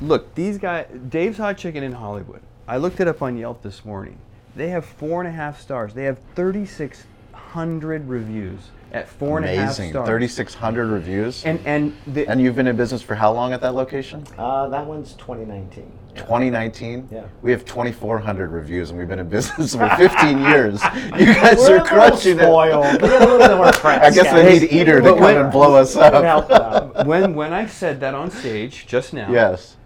look, 0.00 0.34
these 0.34 0.58
guys, 0.58 0.86
Dave's 1.08 1.38
Hot 1.38 1.56
Chicken 1.56 1.82
in 1.82 1.92
Hollywood. 1.92 2.40
I 2.66 2.76
looked 2.78 3.00
it 3.00 3.08
up 3.08 3.22
on 3.22 3.36
Yelp 3.36 3.62
this 3.62 3.84
morning. 3.84 4.18
They 4.56 4.68
have 4.68 4.84
four 4.84 5.20
and 5.20 5.28
a 5.28 5.32
half 5.32 5.60
stars. 5.60 5.94
They 5.94 6.04
have 6.04 6.18
3,600 6.34 8.08
reviews 8.08 8.70
at 8.94 9.08
four 9.08 9.36
and 9.38 9.44
a 9.46 9.48
half 9.48 9.64
Amazing. 9.78 9.90
stars. 9.90 10.06
3,600 10.06 10.86
reviews. 10.86 11.44
And 11.44 11.58
and 11.66 11.94
the, 12.06 12.26
And 12.28 12.40
you've 12.40 12.54
been 12.56 12.66
in 12.68 12.76
business 12.76 13.02
for 13.02 13.14
how 13.14 13.32
long 13.32 13.52
at 13.52 13.60
that 13.60 13.74
location? 13.74 14.24
Uh, 14.38 14.68
that 14.68 14.86
one's 14.86 15.14
2019. 15.14 15.90
2019. 16.14 17.08
Yeah. 17.10 17.24
We 17.42 17.50
have 17.50 17.64
2,400 17.64 18.50
reviews, 18.52 18.90
and 18.90 18.98
we've 18.98 19.08
been 19.08 19.18
in 19.18 19.28
business 19.28 19.74
for 19.74 19.88
15 19.96 20.38
years. 20.44 20.80
You 21.18 21.34
guys 21.34 21.58
We're 21.58 21.78
are 21.78 21.78
a 21.78 21.82
little 21.82 21.86
crushing 21.86 22.38
spoiled. 22.38 22.84
it. 22.86 23.02
We 23.02 23.08
get 23.08 23.22
a 23.22 23.26
little 23.36 23.56
more. 23.56 23.66
I 23.66 24.10
guess 24.10 24.22
guys. 24.22 24.44
we 24.44 24.60
need 24.60 24.72
Eater 24.72 24.98
to 24.98 25.02
But 25.02 25.14
come 25.14 25.20
when- 25.24 25.36
and 25.38 25.50
blow 25.52 25.74
us 25.74 25.94
Couldn't 25.94 26.22
help 26.22 26.50
up. 26.52 27.04
when 27.06 27.34
when 27.34 27.52
I 27.52 27.66
said 27.66 27.98
that 28.00 28.14
on 28.14 28.30
stage 28.30 28.86
just 28.86 29.12
now, 29.12 29.28
Yes. 29.30 29.76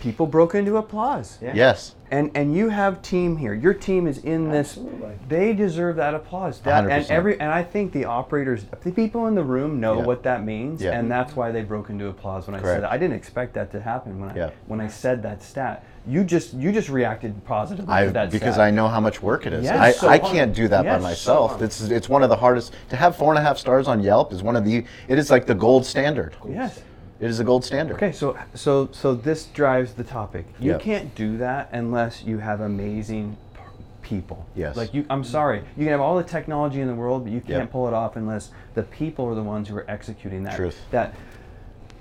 People 0.00 0.26
broke 0.26 0.54
into 0.54 0.76
applause. 0.76 1.38
Yeah. 1.40 1.52
Yes. 1.54 1.94
And 2.10 2.32
and 2.34 2.56
you 2.56 2.70
have 2.70 3.02
team 3.02 3.36
here. 3.36 3.54
Your 3.54 3.72
team 3.72 4.08
is 4.08 4.18
in 4.18 4.50
this. 4.50 4.70
Absolutely. 4.70 5.12
They 5.28 5.52
deserve 5.52 5.94
that 5.96 6.12
applause. 6.14 6.58
That, 6.62 6.82
and 6.84 6.90
100%. 6.92 6.96
and 6.96 7.10
every 7.10 7.40
and 7.40 7.52
I 7.52 7.62
think 7.62 7.92
the 7.92 8.04
operators, 8.06 8.64
the 8.82 8.90
people 8.90 9.28
in 9.28 9.36
the 9.36 9.44
room 9.44 9.78
know 9.78 9.98
Yeah. 9.98 10.04
what 10.06 10.24
that 10.24 10.44
means, 10.44 10.82
Yeah. 10.82 10.98
and 10.98 11.08
that's 11.10 11.36
why 11.36 11.52
they 11.52 11.62
broke 11.62 11.88
into 11.88 12.08
applause 12.08 12.48
when 12.48 12.56
I 12.56 12.62
said 12.62 12.82
that. 12.82 12.90
I 12.90 12.98
didn't 12.98 13.14
expect 13.16 13.54
that 13.54 13.70
to 13.72 13.80
happen 13.80 14.18
when 14.20 14.30
I 14.30 14.50
when 14.66 14.80
I 14.80 14.88
said 14.88 15.22
that 15.22 15.42
stat. 15.42 15.84
You 16.06 16.24
just 16.24 16.54
you 16.54 16.72
just 16.72 16.88
reacted 16.88 17.44
positively 17.44 17.92
I, 17.94 18.06
to 18.06 18.10
that 18.12 18.30
because 18.32 18.54
stat. 18.54 18.66
I 18.66 18.70
know 18.72 18.88
how 18.88 18.98
much 19.00 19.22
work 19.22 19.46
it 19.46 19.52
is. 19.52 19.64
Yes, 19.64 19.78
I, 19.78 19.92
so 19.92 20.08
I 20.08 20.18
can't 20.18 20.52
do 20.52 20.66
that 20.66 20.84
Yes, 20.84 21.00
by 21.00 21.08
myself. 21.10 21.50
hard. 21.52 21.62
it's 21.62 21.80
it's 21.82 22.08
one 22.08 22.24
of 22.24 22.28
the 22.30 22.36
hardest 22.36 22.74
to 22.88 22.96
have 22.96 23.14
four 23.14 23.30
and 23.30 23.38
a 23.38 23.42
half 23.42 23.58
stars 23.58 23.86
on 23.86 24.02
Yelp 24.02 24.32
is 24.32 24.42
one 24.42 24.56
of 24.56 24.64
the 24.64 24.84
it 25.06 25.18
is 25.18 25.30
like 25.30 25.46
the 25.46 25.54
gold 25.54 25.86
standard. 25.86 26.34
Yes. 26.48 26.80
It 27.20 27.28
is 27.28 27.38
a 27.38 27.44
gold 27.44 27.64
standard. 27.64 27.94
Okay, 27.96 28.12
so 28.12 28.36
so 28.54 28.88
so 28.92 29.14
this 29.14 29.44
drives 29.46 29.92
the 29.92 30.04
topic. 30.04 30.46
You 30.58 30.72
Yep. 30.72 30.80
can't 30.80 31.14
do 31.14 31.36
that 31.38 31.68
unless 31.72 32.22
you 32.24 32.38
have 32.38 32.60
amazing 32.60 33.36
p- 33.54 33.60
people. 34.00 34.46
Yes. 34.56 34.74
Like 34.76 34.94
you, 34.94 35.04
I'm 35.10 35.22
sorry, 35.24 35.58
you 35.76 35.84
can 35.84 35.88
have 35.92 36.00
all 36.00 36.16
the 36.16 36.24
technology 36.24 36.80
in 36.80 36.88
the 36.88 36.94
world, 36.94 37.24
but 37.24 37.32
you 37.32 37.40
can't 37.40 37.50
Yep. 37.64 37.72
pull 37.72 37.88
it 37.88 37.94
off 37.94 38.16
unless 38.16 38.50
the 38.74 38.82
people 38.84 39.26
are 39.26 39.34
the 39.34 39.42
ones 39.42 39.68
who 39.68 39.76
are 39.76 39.84
executing 39.86 40.44
that. 40.44 40.56
Truth. 40.56 40.78
That 40.92 41.14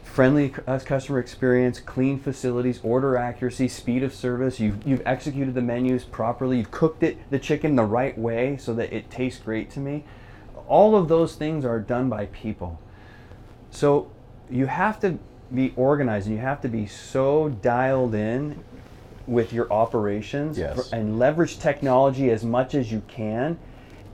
friendly 0.03 0.53
uh, 0.65 0.79
customer 0.83 1.19
experience, 1.19 1.79
clean 1.81 2.17
facilities, 2.19 2.79
order 2.81 3.15
accuracy, 3.17 3.67
speed 3.67 4.03
of 4.03 4.13
service. 4.13 4.57
You've 4.59 4.87
you've 4.87 5.03
executed 5.05 5.53
the 5.53 5.61
menus 5.61 6.05
properly. 6.05 6.57
You've 6.59 6.71
cooked 6.71 7.03
it 7.03 7.17
the 7.29 7.39
chicken 7.39 7.75
the 7.75 7.83
right 7.83 8.17
way 8.17 8.55
so 8.57 8.73
that 8.75 8.93
it 8.93 9.11
tastes 9.11 9.41
great 9.43 9.69
to 9.71 9.81
me. 9.81 10.05
All 10.69 10.95
of 10.95 11.09
those 11.09 11.35
things 11.35 11.65
are 11.65 11.79
done 11.79 12.07
by 12.09 12.27
people. 12.27 12.79
So 13.71 14.07
you 14.49 14.65
have 14.65 14.99
to 15.01 15.17
be 15.53 15.73
organized 15.75 16.27
and 16.27 16.35
you 16.35 16.41
have 16.41 16.61
to 16.61 16.67
be 16.67 16.85
so 16.85 17.49
dialed 17.61 18.13
in 18.15 18.63
with 19.27 19.53
your 19.53 19.71
operations 19.71 20.57
Yes. 20.57 20.89
for- 20.89 20.95
and 20.95 21.19
leverage 21.19 21.59
technology 21.59 22.29
as 22.31 22.43
much 22.43 22.73
as 22.75 22.91
you 22.91 23.01
can 23.07 23.57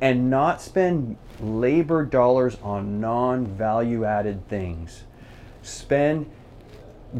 and 0.01 0.29
not 0.29 0.61
spend 0.61 1.15
labor 1.41 2.03
dollars 2.03 2.57
on 2.63 2.99
non-value 2.99 4.03
added 4.05 4.47
things. 4.49 5.03
Spend 5.61 6.25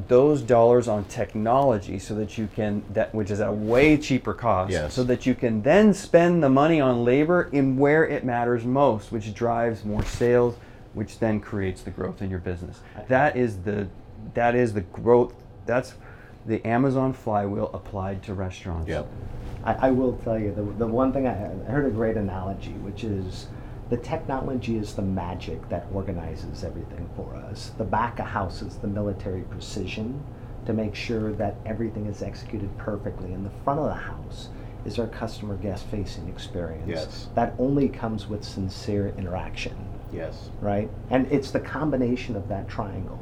those 0.09 0.41
dollars 0.41 0.89
on 0.89 1.05
technology 1.05 1.97
so 1.99 2.13
that 2.15 2.37
you 2.37 2.49
can 2.53 2.83
that 2.91 3.15
which 3.15 3.31
is 3.31 3.39
at 3.39 3.47
a 3.47 3.51
way 3.51 3.95
cheaper 3.95 4.33
cost 4.33 4.71
Yes. 4.71 4.93
so 4.93 5.05
that 5.05 5.25
you 5.25 5.33
can 5.33 5.61
then 5.61 5.93
spend 5.93 6.43
the 6.43 6.49
money 6.49 6.81
on 6.81 7.05
labor 7.05 7.47
in 7.53 7.77
where 7.77 8.05
it 8.05 8.25
matters 8.25 8.65
most 8.65 9.09
which 9.13 9.33
drives 9.33 9.85
more 9.85 10.03
sales 10.03 10.55
which 10.95 11.19
then 11.19 11.39
creates 11.39 11.83
the 11.83 11.91
growth 11.91 12.21
in 12.21 12.29
your 12.29 12.39
business 12.39 12.81
that 13.07 13.35
is 13.37 13.59
the 13.59 13.87
that 14.33 14.55
is 14.55 14.73
the 14.73 14.81
growth 14.81 15.33
that's 15.65 15.95
the 16.47 16.65
amazon 16.65 17.13
flywheel 17.13 17.69
applied 17.73 18.23
to 18.23 18.33
restaurants 18.33 18.89
Yep. 18.89 19.07
I, 19.65 19.87
I 19.87 19.91
will 19.91 20.13
tell 20.17 20.39
you, 20.39 20.53
the, 20.53 20.61
the 20.61 20.87
one 20.87 21.11
thing 21.11 21.27
I, 21.27 21.31
I 21.31 21.71
heard 21.71 21.85
a 21.85 21.89
great 21.89 22.15
analogy, 22.15 22.73
which 22.73 23.03
is 23.03 23.47
the 23.89 23.97
technology 23.97 24.77
is 24.77 24.93
the 24.93 25.01
magic 25.01 25.67
that 25.69 25.87
organizes 25.93 26.63
everything 26.63 27.09
for 27.15 27.35
us. 27.35 27.71
The 27.77 27.83
back 27.83 28.19
of 28.19 28.27
house 28.27 28.61
is 28.61 28.77
the 28.77 28.87
military 28.87 29.41
precision 29.41 30.23
to 30.65 30.73
make 30.73 30.95
sure 30.95 31.33
that 31.33 31.55
everything 31.65 32.05
is 32.05 32.21
executed 32.21 32.75
perfectly. 32.77 33.33
And 33.33 33.45
the 33.45 33.51
front 33.63 33.79
of 33.79 33.87
the 33.87 33.93
house 33.93 34.49
is 34.85 34.99
our 34.99 35.07
customer 35.07 35.55
guest 35.57 35.85
facing 35.87 36.27
experience. 36.29 36.87
Yes. 36.87 37.29
That 37.35 37.53
only 37.59 37.89
comes 37.89 38.27
with 38.27 38.43
sincere 38.43 39.13
interaction, 39.17 39.75
Yes. 40.15 40.49
right? 40.61 40.89
And 41.09 41.27
it's 41.31 41.51
the 41.51 41.59
combination 41.59 42.35
of 42.35 42.47
that 42.49 42.67
triangle 42.69 43.19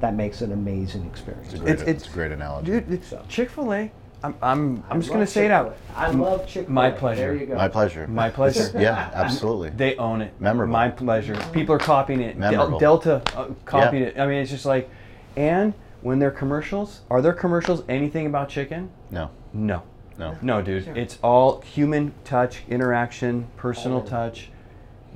that 0.00 0.14
makes 0.14 0.40
an 0.42 0.52
amazing 0.52 1.04
experience. 1.06 1.46
It's 1.52 1.54
a 1.54 1.58
great, 1.58 1.72
It's- 1.72 1.88
it's, 1.88 2.02
it's- 2.02 2.12
a 2.12 2.14
great 2.14 2.32
analogy. 2.32 2.80
dude 2.80 3.04
So. 3.04 3.22
chick-fil-a 3.28 3.90
i'm 4.24 4.34
i'm, 4.42 4.82
I 4.88 4.94
I'm 4.94 5.00
just 5.00 5.12
going 5.12 5.24
to 5.24 5.30
say 5.30 5.44
it 5.44 5.50
out 5.50 5.76
Chick-fil-A. 5.76 5.98
I 6.06 6.10
love 6.10 6.46
Chick-fil-A. 6.46 6.70
my 6.72 6.90
pleasure 6.90 7.20
There 7.20 7.34
you 7.36 7.46
go. 7.46 7.54
My 7.56 7.68
pleasure. 7.68 8.06
My 8.06 8.30
pleasure. 8.38 8.70
Yeah, 8.78 9.10
absolutely. 9.14 9.70
They 9.70 9.96
own 9.96 10.22
it. 10.22 10.32
Memorable. 10.40 10.72
My 10.72 10.88
pleasure. 10.90 11.36
People 11.52 11.74
are 11.74 11.78
copying 11.78 12.20
it. 12.22 12.38
Del- 12.40 12.50
Memorable. 12.52 12.78
Delta 12.78 13.22
uh, 13.36 13.48
copied 13.66 14.00
Yeah. 14.00 14.06
it. 14.08 14.18
I 14.18 14.26
mean, 14.26 14.38
it's 14.38 14.50
just 14.50 14.64
like, 14.66 14.88
and 15.36 15.74
when 16.02 16.18
their 16.18 16.30
commercials, 16.30 17.00
are 17.10 17.20
their 17.20 17.32
commercials 17.34 17.82
anything 17.88 18.26
about 18.26 18.48
chicken? 18.48 18.90
no, 19.10 19.30
No. 19.52 19.82
no. 20.18 20.36
No, 20.40 20.62
dude. 20.62 20.88
It's 20.96 21.18
all 21.22 21.60
human 21.60 22.14
touch, 22.24 22.62
interaction, 22.68 23.48
personal 23.56 23.98
All 23.98 24.04
in. 24.04 24.10
touch. 24.10 24.50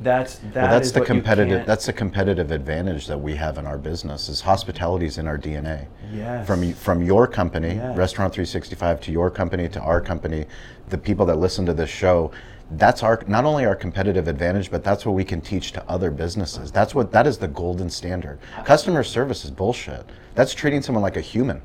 That's 0.02 0.38
that 0.38 0.54
well, 0.54 0.68
that's 0.68 0.86
is 0.88 0.92
the 0.92 1.02
competitive. 1.02 1.66
That's 1.66 1.86
the 1.86 1.92
competitive 1.92 2.50
advantage 2.50 3.06
that 3.06 3.18
we 3.18 3.36
have 3.36 3.58
in 3.58 3.66
our 3.66 3.76
business. 3.76 4.28
Is 4.28 4.40
hospitality 4.40 5.06
is 5.06 5.18
in 5.18 5.26
our 5.26 5.36
DNA. 5.36 5.86
Yes. 6.12 6.46
From 6.46 6.72
from 6.72 7.02
your 7.02 7.26
company, 7.26 7.74
Yes. 7.74 7.96
Restaurant 7.96 8.32
365, 8.32 9.00
to 9.02 9.12
your 9.12 9.30
company, 9.30 9.68
to 9.68 9.80
our 9.80 10.00
company, 10.00 10.46
the 10.88 10.98
people 10.98 11.26
that 11.26 11.36
listen 11.36 11.66
to 11.66 11.74
this 11.74 11.90
show. 11.90 12.30
That's 12.72 13.02
our 13.02 13.22
not 13.26 13.44
only 13.44 13.66
our 13.66 13.74
competitive 13.74 14.28
advantage, 14.28 14.70
but 14.70 14.84
that's 14.84 15.04
what 15.04 15.12
we 15.14 15.24
can 15.24 15.40
teach 15.40 15.72
to 15.72 15.84
other 15.90 16.10
businesses. 16.10 16.70
That's 16.70 16.94
what 16.94 17.10
that 17.12 17.26
is 17.26 17.36
the 17.38 17.48
golden 17.48 17.90
standard. 17.90 18.38
Customer 18.64 19.02
service 19.02 19.44
is 19.44 19.50
bullshit. 19.50 20.08
That's 20.34 20.54
treating 20.54 20.80
someone 20.80 21.02
like 21.02 21.16
a 21.16 21.20
human. 21.20 21.62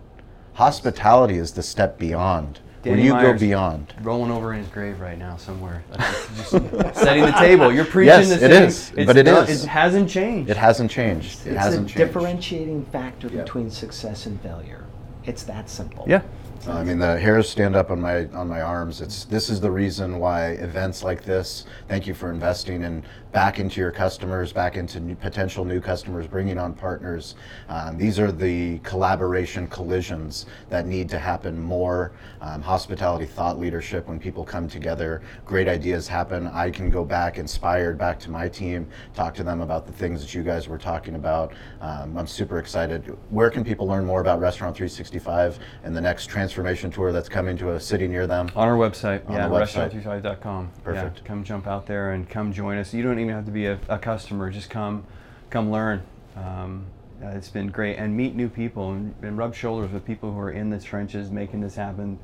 Hospitality 0.54 1.38
is 1.38 1.52
the 1.52 1.62
step 1.64 2.00
beyond. 2.00 2.60
Danny 2.86 2.98
where 2.98 3.06
you 3.06 3.14
Meyer's 3.14 3.42
go 3.42 3.48
beyond. 3.48 3.94
rolling 4.02 4.32
over 4.32 4.54
in 4.54 4.60
his 4.60 4.68
grave 4.70 5.00
right 5.02 5.18
now 5.18 5.38
somewhere. 5.38 5.84
Just 5.98 6.52
setting 6.52 7.24
the 7.26 7.32
table. 7.38 7.72
You're 7.74 7.86
preaching 7.96 8.08
Yes, 8.08 8.30
the 8.30 8.38
same. 8.40 8.64
is, 8.64 8.92
It's 8.96 9.06
but 9.08 9.18
it 9.18 9.26
not- 9.26 9.50
is. 9.50 9.64
It 9.64 9.68
hasn't 9.68 10.10
changed. 10.10 10.50
It 10.50 10.58
hasn't 10.58 10.92
changed. 10.92 11.46
It 11.46 11.52
it's 11.54 11.60
hasn't 11.60 11.90
a 11.90 11.94
changed. 11.94 11.98
differentiating 11.98 12.86
factor 12.86 13.28
Yeah. 13.28 13.42
between 13.44 13.70
success 13.72 14.26
and 14.26 14.40
failure. 14.42 14.84
It's 15.26 15.44
that 15.44 15.70
simple. 15.70 16.06
Yeah. 16.08 16.22
Uh, 16.68 16.74
I 16.74 16.84
mean, 16.84 16.98
the 17.00 17.20
hairs 17.20 17.50
stand 17.50 17.76
up 17.76 17.92
on 17.92 18.00
my 18.02 18.26
on 18.28 18.48
my 18.48 18.62
arms. 18.62 19.02
It's 19.02 19.26
this 19.26 19.50
is 19.50 19.60
the 19.60 19.70
reason 19.72 20.20
why 20.20 20.50
events 20.52 21.04
like 21.04 21.24
this. 21.24 21.66
Thank 21.88 22.08
you 22.08 22.14
for 22.16 22.32
investing 22.32 22.82
in 22.84 23.04
back 23.36 23.60
into 23.60 23.82
your 23.82 23.92
customers, 23.92 24.54
back 24.54 24.78
into 24.78 24.98
new, 24.98 25.14
potential 25.14 25.66
new 25.66 25.82
customers, 25.82 26.26
bringing 26.26 26.58
on 26.58 26.74
partners. 26.74 27.36
Um, 27.68 27.98
these 27.98 28.18
are 28.18 28.32
the 28.32 28.80
collaboration 28.80 29.68
collisions 29.68 30.46
that 30.70 30.88
need 30.88 31.10
to 31.10 31.20
happen 31.20 31.62
more. 31.62 32.14
Um, 32.40 32.62
hospitality 32.62 33.26
thought 33.26 33.60
leadership 33.60 34.08
when 34.08 34.20
people 34.22 34.46
come 34.46 34.70
together, 34.70 35.22
great 35.44 35.68
ideas 35.68 36.08
happen. 36.08 36.48
I 36.48 36.72
can 36.72 36.90
go 36.90 37.04
back 37.04 37.38
inspired 37.38 37.98
back 37.98 38.20
to 38.20 38.32
my 38.32 38.48
team, 38.48 38.88
talk 39.14 39.34
to 39.34 39.44
them 39.44 39.60
about 39.60 39.86
the 39.86 39.92
things 39.92 40.22
that 40.22 40.34
you 40.34 40.42
guys 40.42 40.70
were 40.70 40.78
talking 40.78 41.16
about. 41.16 41.52
Um, 41.82 42.18
I'm 42.18 42.28
super 42.28 42.58
excited. 42.58 43.18
Where 43.32 43.50
can 43.50 43.66
people 43.66 43.86
learn 43.86 44.06
more 44.06 44.22
about 44.22 44.40
Restaurant 44.40 44.78
365 44.78 45.60
and 45.84 45.94
the 45.94 46.00
next 46.00 46.28
transformation 46.28 46.90
tour 46.90 47.12
that's 47.12 47.28
coming 47.28 47.58
to 47.58 47.74
a 47.74 47.82
city 47.82 48.08
near 48.08 48.28
them? 48.28 48.50
On 48.56 48.70
our 48.70 48.78
website, 48.78 49.28
On 49.28 49.34
yeah, 49.34 49.50
website. 49.50 49.92
restaurant365.com. 49.92 50.72
Perfect. 50.86 51.18
Yeah, 51.18 51.28
come 51.28 51.44
jump 51.44 51.68
out 51.68 51.86
there 51.86 52.12
and 52.12 52.30
come 52.30 52.54
join 52.54 52.78
us. 52.78 52.94
You 52.94 53.04
don't 53.04 53.25
even 53.26 53.36
have 53.36 53.46
to 53.46 53.52
be 53.52 53.66
a, 53.66 53.80
a 53.90 53.98
customer. 53.98 54.50
Just 54.52 54.70
come, 54.70 55.06
come 55.50 55.72
learn. 55.72 56.04
Um, 56.36 56.86
uh, 57.24 57.30
it's 57.30 57.50
been 57.50 57.68
great 57.68 57.96
and 57.98 58.16
meet 58.16 58.36
new 58.36 58.50
people 58.50 58.92
and, 58.92 59.16
and 59.22 59.38
rub 59.38 59.56
shoulders 59.56 59.92
with 59.92 60.06
people 60.06 60.34
who 60.34 60.40
are 60.40 60.52
in 60.52 60.70
the 60.70 60.80
trenches 60.80 61.32
making 61.32 61.62
this 61.62 61.76
happen. 61.76 62.20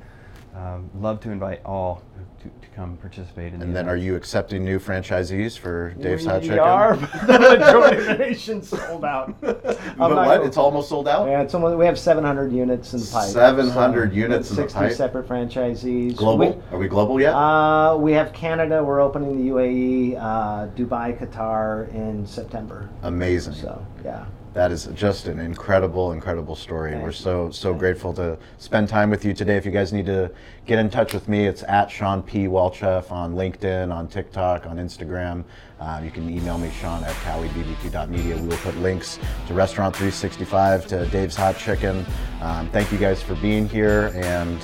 Um, 0.54 0.90
love 0.94 1.20
to 1.20 1.30
invite 1.30 1.60
all 1.64 2.02
to, 2.40 2.48
to 2.48 2.74
come 2.74 2.96
participate. 2.98 3.52
In 3.52 3.60
the 3.60 3.64
And 3.64 3.74
then, 3.74 3.84
event. 3.86 3.88
are 3.88 3.96
you 3.96 4.16
accepting 4.16 4.64
new 4.64 4.78
franchisees 4.78 5.56
for 5.58 5.94
Dave's 6.00 6.26
Hot 6.26 6.40
Chicken? 6.42 6.54
we 6.56 6.58
are, 6.60 6.96
but 7.26 7.26
the 7.26 7.38
majority 7.58 7.96
of 7.98 8.04
the 8.06 8.14
nation's 8.18 8.68
sold 8.68 9.04
out. 9.04 9.40
But 9.40 9.64
what? 9.96 10.08
gonna- 10.08 10.42
It's 10.44 10.56
almost 10.56 10.88
sold 10.88 11.08
out. 11.08 11.26
Yeah, 11.28 11.40
it's 11.42 11.54
almost, 11.54 11.76
we 11.78 11.86
have 11.86 11.98
700 11.98 12.52
units 12.52 12.92
in 12.92 13.00
the 13.00 13.06
pipe. 13.06 13.28
700 13.28 14.10
so 14.10 14.16
units 14.16 14.50
in 14.50 14.56
the 14.56 14.62
60 14.68 14.90
separate 14.94 15.28
franchisees. 15.28 16.16
Global? 16.16 16.50
We, 16.54 16.62
Are 16.76 16.78
we 16.78 16.88
global 16.88 17.20
yet? 17.20 17.34
uh, 17.34 17.96
we 17.98 18.12
have 18.12 18.32
Canada. 18.32 18.82
We're 18.84 19.00
opening 19.00 19.36
the 19.44 19.50
UAE, 19.50 20.16
uh, 20.18 20.66
Dubai, 20.74 21.16
Qatar 21.18 21.92
in 21.94 22.26
September. 22.26 22.90
Amazing. 23.02 23.54
So 23.54 23.84
yeah. 24.04 24.26
That 24.54 24.70
is 24.70 24.86
just 24.94 25.28
an 25.28 25.38
incredible, 25.38 26.12
incredible 26.12 26.56
story. 26.56 26.90
Thank 26.92 27.02
We're 27.02 27.12
so 27.12 27.50
so 27.50 27.72
grateful 27.72 28.12
to 28.14 28.36
spend 28.58 28.88
time 28.88 29.08
with 29.08 29.24
you 29.24 29.32
today. 29.32 29.56
If 29.56 29.64
you 29.64 29.72
guys 29.72 29.94
need 29.94 30.06
to 30.06 30.30
get 30.66 30.78
in 30.78 30.90
touch 30.90 31.14
with 31.14 31.26
me, 31.26 31.46
it's 31.46 31.62
at 31.62 31.90
Shawn 31.90 32.22
P. 32.22 32.44
Walchef 32.46 33.10
on 33.10 33.34
LinkedIn, 33.34 33.90
on 33.90 34.08
TikTok, 34.08 34.66
on 34.66 34.76
Instagram. 34.76 35.44
Uh, 35.80 36.00
you 36.04 36.10
can 36.10 36.28
email 36.28 36.58
me, 36.58 36.70
Shawn 36.70 37.02
at 37.02 37.14
CaliBBQ.media. 37.16 38.36
We 38.36 38.48
will 38.48 38.56
put 38.58 38.76
links 38.76 39.18
to 39.46 39.54
Restaurant 39.54 39.96
365, 39.96 40.86
to 40.88 41.06
Dave's 41.06 41.34
Hot 41.36 41.56
Chicken. 41.56 42.04
Um, 42.42 42.68
thank 42.70 42.92
you 42.92 42.98
guys 42.98 43.22
for 43.22 43.34
being 43.36 43.68
here, 43.68 44.12
and 44.14 44.58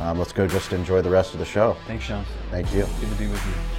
um, 0.00 0.18
let's 0.18 0.32
go 0.32 0.48
just 0.48 0.72
enjoy 0.72 1.02
the 1.02 1.10
rest 1.10 1.34
of 1.34 1.40
the 1.40 1.46
show. 1.46 1.76
Thanks, 1.86 2.04
Shawn. 2.04 2.24
Thank 2.50 2.72
you. 2.72 2.86
Good 3.00 3.10
to 3.10 3.16
be 3.16 3.26
with 3.26 3.46
you. 3.46 3.75